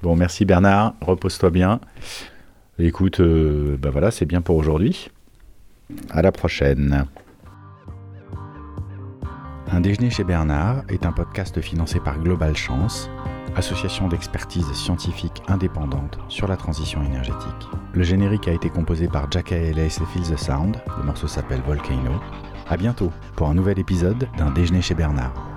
Bon, 0.03 0.17
merci 0.17 0.45
Bernard, 0.45 0.95
repose-toi 1.01 1.51
bien. 1.51 1.81
Écoute, 2.79 3.21
bah 3.21 3.91
voilà, 3.91 4.11
c'est 4.11 4.27
bien 4.27 4.43
pour 4.43 4.57
aujourd'hui. 4.57 5.11
À 6.11 6.23
la 6.23 6.33
prochaine. 6.33 7.07
Un 9.73 9.81
déjeuner 9.81 10.11
chez 10.11 10.25
Bernard 10.25 10.85
est 10.89 11.07
un 11.07 11.13
podcast 11.13 11.61
financé 11.61 11.99
par 11.99 12.19
Global 12.21 12.57
Chance, 12.57 13.11
association 13.57 14.09
d'expertise 14.09 14.71
scientifique 14.73 15.43
indépendante 15.49 16.19
sur 16.29 16.47
la 16.47 16.57
transition 16.57 17.03
énergétique. 17.03 17.69
Le 17.93 18.03
générique 18.03 18.47
a 18.49 18.53
été 18.53 18.69
composé 18.69 19.09
par 19.09 19.31
Jack 19.31 19.53
Ellis 19.53 19.81
et 19.81 19.91
Feel 20.13 20.23
the 20.23 20.39
Sound. 20.39 20.81
Le 20.99 21.05
morceau 21.05 21.27
s'appelle 21.27 21.63
Volcano. 21.67 22.13
À 22.69 22.77
bientôt 22.77 23.11
pour 23.35 23.49
un 23.49 23.55
nouvel 23.55 23.79
épisode 23.79 24.29
d'un 24.39 24.51
déjeuner 24.51 24.83
chez 24.83 24.95
Bernard. 24.95 25.56